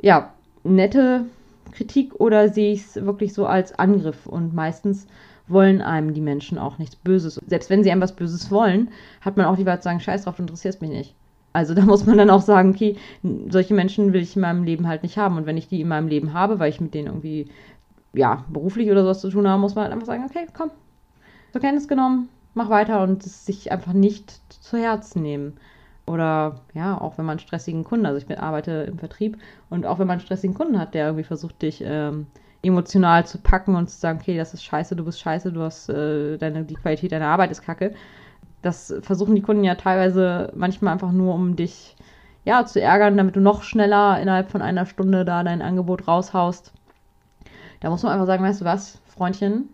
ja, 0.00 0.32
nette 0.62 1.26
Kritik 1.72 2.14
oder 2.20 2.48
sehe 2.48 2.72
ich 2.72 2.80
es 2.80 2.96
wirklich 2.96 3.34
so 3.34 3.46
als 3.46 3.78
Angriff? 3.78 4.26
Und 4.26 4.54
meistens 4.54 5.06
wollen 5.48 5.82
einem 5.82 6.14
die 6.14 6.20
Menschen 6.20 6.58
auch 6.58 6.78
nichts 6.78 6.96
Böses. 6.96 7.40
Selbst 7.46 7.70
wenn 7.70 7.82
sie 7.82 7.90
einem 7.90 8.00
was 8.00 8.16
Böses 8.16 8.50
wollen, 8.50 8.90
hat 9.20 9.36
man 9.36 9.46
auch 9.46 9.56
die 9.56 9.66
Wahrheit 9.66 9.82
zu 9.82 9.88
sagen, 9.88 10.00
scheiß 10.00 10.24
drauf, 10.24 10.36
du 10.36 10.42
interessierst 10.42 10.80
mich 10.80 10.90
nicht. 10.90 11.14
Also 11.52 11.74
da 11.74 11.82
muss 11.82 12.06
man 12.06 12.18
dann 12.18 12.30
auch 12.30 12.42
sagen, 12.42 12.70
okay, 12.70 12.96
solche 13.48 13.74
Menschen 13.74 14.12
will 14.12 14.22
ich 14.22 14.36
in 14.36 14.42
meinem 14.42 14.64
Leben 14.64 14.88
halt 14.88 15.02
nicht 15.02 15.18
haben. 15.18 15.36
Und 15.36 15.46
wenn 15.46 15.56
ich 15.56 15.68
die 15.68 15.80
in 15.80 15.88
meinem 15.88 16.08
Leben 16.08 16.32
habe, 16.32 16.58
weil 16.58 16.70
ich 16.70 16.80
mit 16.80 16.94
denen 16.94 17.08
irgendwie, 17.08 17.48
ja, 18.12 18.44
beruflich 18.50 18.90
oder 18.90 19.02
sowas 19.02 19.20
zu 19.20 19.30
tun 19.30 19.48
habe, 19.48 19.60
muss 19.60 19.74
man 19.74 19.84
halt 19.84 19.92
einfach 19.92 20.06
sagen, 20.06 20.24
okay, 20.24 20.46
komm, 20.52 20.70
zur 21.52 21.60
Kenntnis 21.60 21.88
genommen, 21.88 22.28
mach 22.54 22.70
weiter 22.70 23.02
und 23.02 23.24
es 23.24 23.46
sich 23.46 23.72
einfach 23.72 23.92
nicht 23.92 24.40
zu 24.62 24.78
Herzen 24.78 25.22
nehmen. 25.22 25.54
Oder 26.06 26.60
ja, 26.74 27.00
auch 27.00 27.16
wenn 27.16 27.24
man 27.24 27.34
einen 27.34 27.46
stressigen 27.46 27.84
Kunden, 27.84 28.06
also 28.06 28.18
ich 28.18 28.38
arbeite 28.38 28.86
im 28.88 28.98
Vertrieb 28.98 29.38
und 29.70 29.86
auch 29.86 29.98
wenn 29.98 30.06
man 30.06 30.14
einen 30.14 30.26
stressigen 30.26 30.54
Kunden 30.54 30.78
hat, 30.78 30.94
der 30.94 31.06
irgendwie 31.06 31.24
versucht, 31.24 31.62
dich 31.62 31.82
ähm, 31.84 32.26
emotional 32.62 33.26
zu 33.26 33.38
packen 33.38 33.74
und 33.76 33.88
zu 33.88 33.98
sagen, 33.98 34.18
okay, 34.20 34.36
das 34.36 34.54
ist 34.54 34.64
scheiße, 34.64 34.96
du 34.96 35.04
bist 35.04 35.20
scheiße, 35.20 35.52
du 35.52 35.62
hast 35.62 35.88
äh, 35.88 36.38
deine, 36.38 36.64
die 36.64 36.74
Qualität 36.74 37.12
deiner 37.12 37.28
Arbeit 37.28 37.50
ist 37.50 37.62
kacke. 37.62 37.94
Das 38.62 38.94
versuchen 39.02 39.34
die 39.34 39.42
Kunden 39.42 39.64
ja 39.64 39.74
teilweise 39.74 40.52
manchmal 40.54 40.92
einfach 40.92 41.12
nur, 41.12 41.34
um 41.34 41.56
dich 41.56 41.96
ja, 42.44 42.64
zu 42.66 42.80
ärgern, 42.80 43.16
damit 43.16 43.36
du 43.36 43.40
noch 43.40 43.62
schneller 43.62 44.20
innerhalb 44.20 44.50
von 44.50 44.62
einer 44.62 44.86
Stunde 44.86 45.24
da 45.24 45.44
dein 45.44 45.62
Angebot 45.62 46.08
raushaust. 46.08 46.72
Da 47.80 47.90
muss 47.90 48.02
man 48.02 48.12
einfach 48.12 48.26
sagen, 48.26 48.44
weißt 48.44 48.60
du 48.60 48.64
was, 48.64 49.00
Freundchen, 49.06 49.68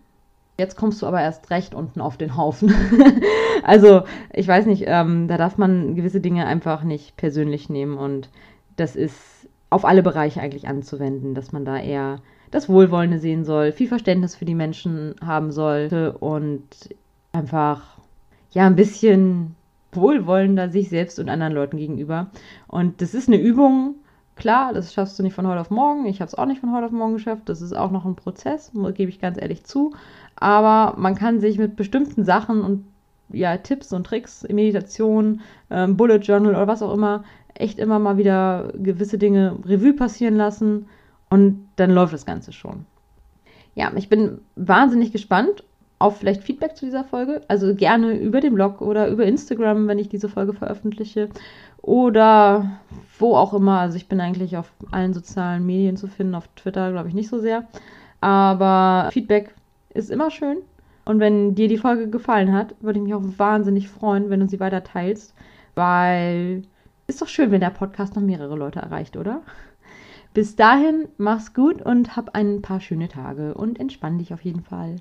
Jetzt 0.59 0.77
kommst 0.77 1.01
du 1.01 1.07
aber 1.07 1.21
erst 1.21 1.51
recht 1.51 1.73
unten 1.73 2.01
auf 2.01 2.17
den 2.17 2.37
Haufen. 2.37 2.75
also, 3.63 4.03
ich 4.33 4.49
weiß 4.49 4.67
nicht, 4.67 4.85
ähm, 4.87 5.29
da 5.29 5.37
darf 5.37 5.57
man 5.57 5.95
gewisse 5.95 6.21
Dinge 6.21 6.47
einfach 6.47 6.83
nicht 6.83 7.17
persönlich 7.17 7.71
nehmen 7.71 7.97
und 7.97 8.29
das 8.75 8.97
ist 8.97 9.49
auf 9.71 9.85
alle 9.85 10.03
Bereiche 10.03 10.41
eigentlich 10.41 10.67
anzuwenden, 10.67 11.35
dass 11.35 11.53
man 11.53 11.65
da 11.65 11.79
eher 11.79 12.21
das 12.51 12.69
Wohlwollende 12.69 13.21
sehen 13.21 13.45
soll, 13.45 13.71
viel 13.71 13.87
Verständnis 13.87 14.35
für 14.35 14.47
die 14.47 14.57
Menschen 14.57 15.15
haben 15.25 15.53
sollte 15.53 16.19
und 16.19 16.65
einfach 17.33 17.99
ja 18.51 18.67
ein 18.67 18.77
bisschen 18.77 19.55
wohlwollender 19.93 20.71
sich 20.71 20.89
selbst 20.89 21.21
und 21.21 21.29
anderen 21.29 21.53
Leuten 21.53 21.77
gegenüber. 21.77 22.31
Und 22.67 23.01
das 23.01 23.15
ist 23.15 23.29
eine 23.29 23.41
Übung, 23.41 23.95
klar, 24.39 24.73
das 24.73 24.95
schaffst 24.95 25.19
du 25.19 25.23
nicht 25.23 25.35
von 25.35 25.47
heute 25.47 25.61
auf 25.61 25.71
morgen. 25.71 26.07
Ich 26.07 26.21
habe 26.21 26.29
es 26.29 26.35
auch 26.35 26.47
nicht 26.47 26.61
von 26.61 26.73
heute 26.73 26.87
auf 26.87 26.93
morgen 26.93 27.15
geschafft. 27.15 27.49
Das 27.49 27.61
ist 27.61 27.77
auch 27.77 27.91
noch 27.91 28.07
ein 28.07 28.17
Prozess, 28.17 28.73
gebe 28.95 29.11
ich 29.11 29.21
ganz 29.21 29.41
ehrlich 29.41 29.65
zu 29.65 29.95
aber 30.41 30.99
man 30.99 31.15
kann 31.15 31.41
sich 31.41 31.59
mit 31.59 31.77
bestimmten 31.77 32.25
Sachen 32.25 32.63
und 32.63 32.85
ja, 33.31 33.57
Tipps 33.59 33.93
und 33.93 34.07
Tricks, 34.07 34.47
Meditation, 34.49 35.41
ähm, 35.71 35.97
Bullet 35.97 36.19
Journal 36.19 36.55
oder 36.55 36.67
was 36.67 36.83
auch 36.83 36.95
immer, 36.95 37.25
echt 37.55 37.79
immer 37.79 37.99
mal 37.99 38.17
wieder 38.17 38.73
gewisse 38.75 39.19
Dinge 39.19 39.57
Revue 39.65 39.93
passieren 39.93 40.37
lassen 40.37 40.87
und 41.29 41.69
dann 41.77 41.91
läuft 41.91 42.15
das 42.15 42.25
Ganze 42.25 42.53
schon. 42.53 42.87
Ja, 43.75 43.93
ich 43.95 44.09
bin 44.09 44.41
wahnsinnig 44.57 45.13
gespannt 45.13 45.63
auf 45.99 46.19
vielleicht 46.19 46.43
Feedback 46.43 46.77
zu 46.77 46.85
dieser 46.85 47.05
Folge. 47.05 47.43
Also 47.49 47.75
gerne 47.75 48.13
über 48.13 48.41
den 48.41 48.55
Blog 48.55 48.81
oder 48.81 49.09
über 49.09 49.25
Instagram, 49.25 49.89
wenn 49.89 49.99
ich 49.99 50.09
diese 50.09 50.29
Folge 50.29 50.53
veröffentliche. 50.53 51.29
Oder 51.83 52.81
wo 53.19 53.35
auch 53.35 53.55
immer. 53.55 53.81
Also 53.81 53.97
ich 53.97 54.09
bin 54.09 54.21
eigentlich 54.21 54.57
auf 54.57 54.73
allen 54.91 55.13
sozialen 55.13 55.67
Medien 55.67 55.97
zu 55.97 56.07
finden. 56.07 56.35
Auf 56.35 56.49
Twitter 56.49 56.93
glaube 56.93 57.09
ich 57.09 57.15
nicht 57.15 57.29
so 57.29 57.41
sehr. 57.41 57.65
Aber 58.21 59.11
Feedback 59.13 59.55
ist 59.91 60.11
immer 60.11 60.31
schön. 60.31 60.59
Und 61.05 61.21
wenn 61.21 61.55
dir 61.55 61.69
die 61.69 61.79
Folge 61.79 62.11
gefallen 62.11 62.53
hat, 62.53 62.75
würde 62.81 62.99
ich 62.99 63.05
mich 63.05 63.15
auch 63.15 63.23
wahnsinnig 63.39 63.89
freuen, 63.89 64.29
wenn 64.29 64.41
du 64.41 64.49
sie 64.49 64.61
weiter 64.61 64.85
teilst, 64.85 65.35
weil 65.75 66.63
ist 67.07 67.23
doch 67.23 67.29
schön, 67.29 67.51
wenn 67.51 67.63
der 67.63 67.71
Podcast 67.71 68.15
noch 68.15 68.23
mehrere 68.23 68.57
Leute 68.57 68.81
erreicht, 68.81 69.17
oder? 69.17 69.41
Bis 70.35 70.57
dahin, 70.57 71.09
mach's 71.17 71.55
gut 71.55 71.81
und 71.81 72.17
hab 72.17 72.35
ein 72.35 72.61
paar 72.61 72.81
schöne 72.81 73.09
Tage 73.09 73.55
und 73.55 73.81
entspann 73.81 74.19
dich 74.19 74.35
auf 74.35 74.43
jeden 74.43 74.61
Fall. 74.63 74.97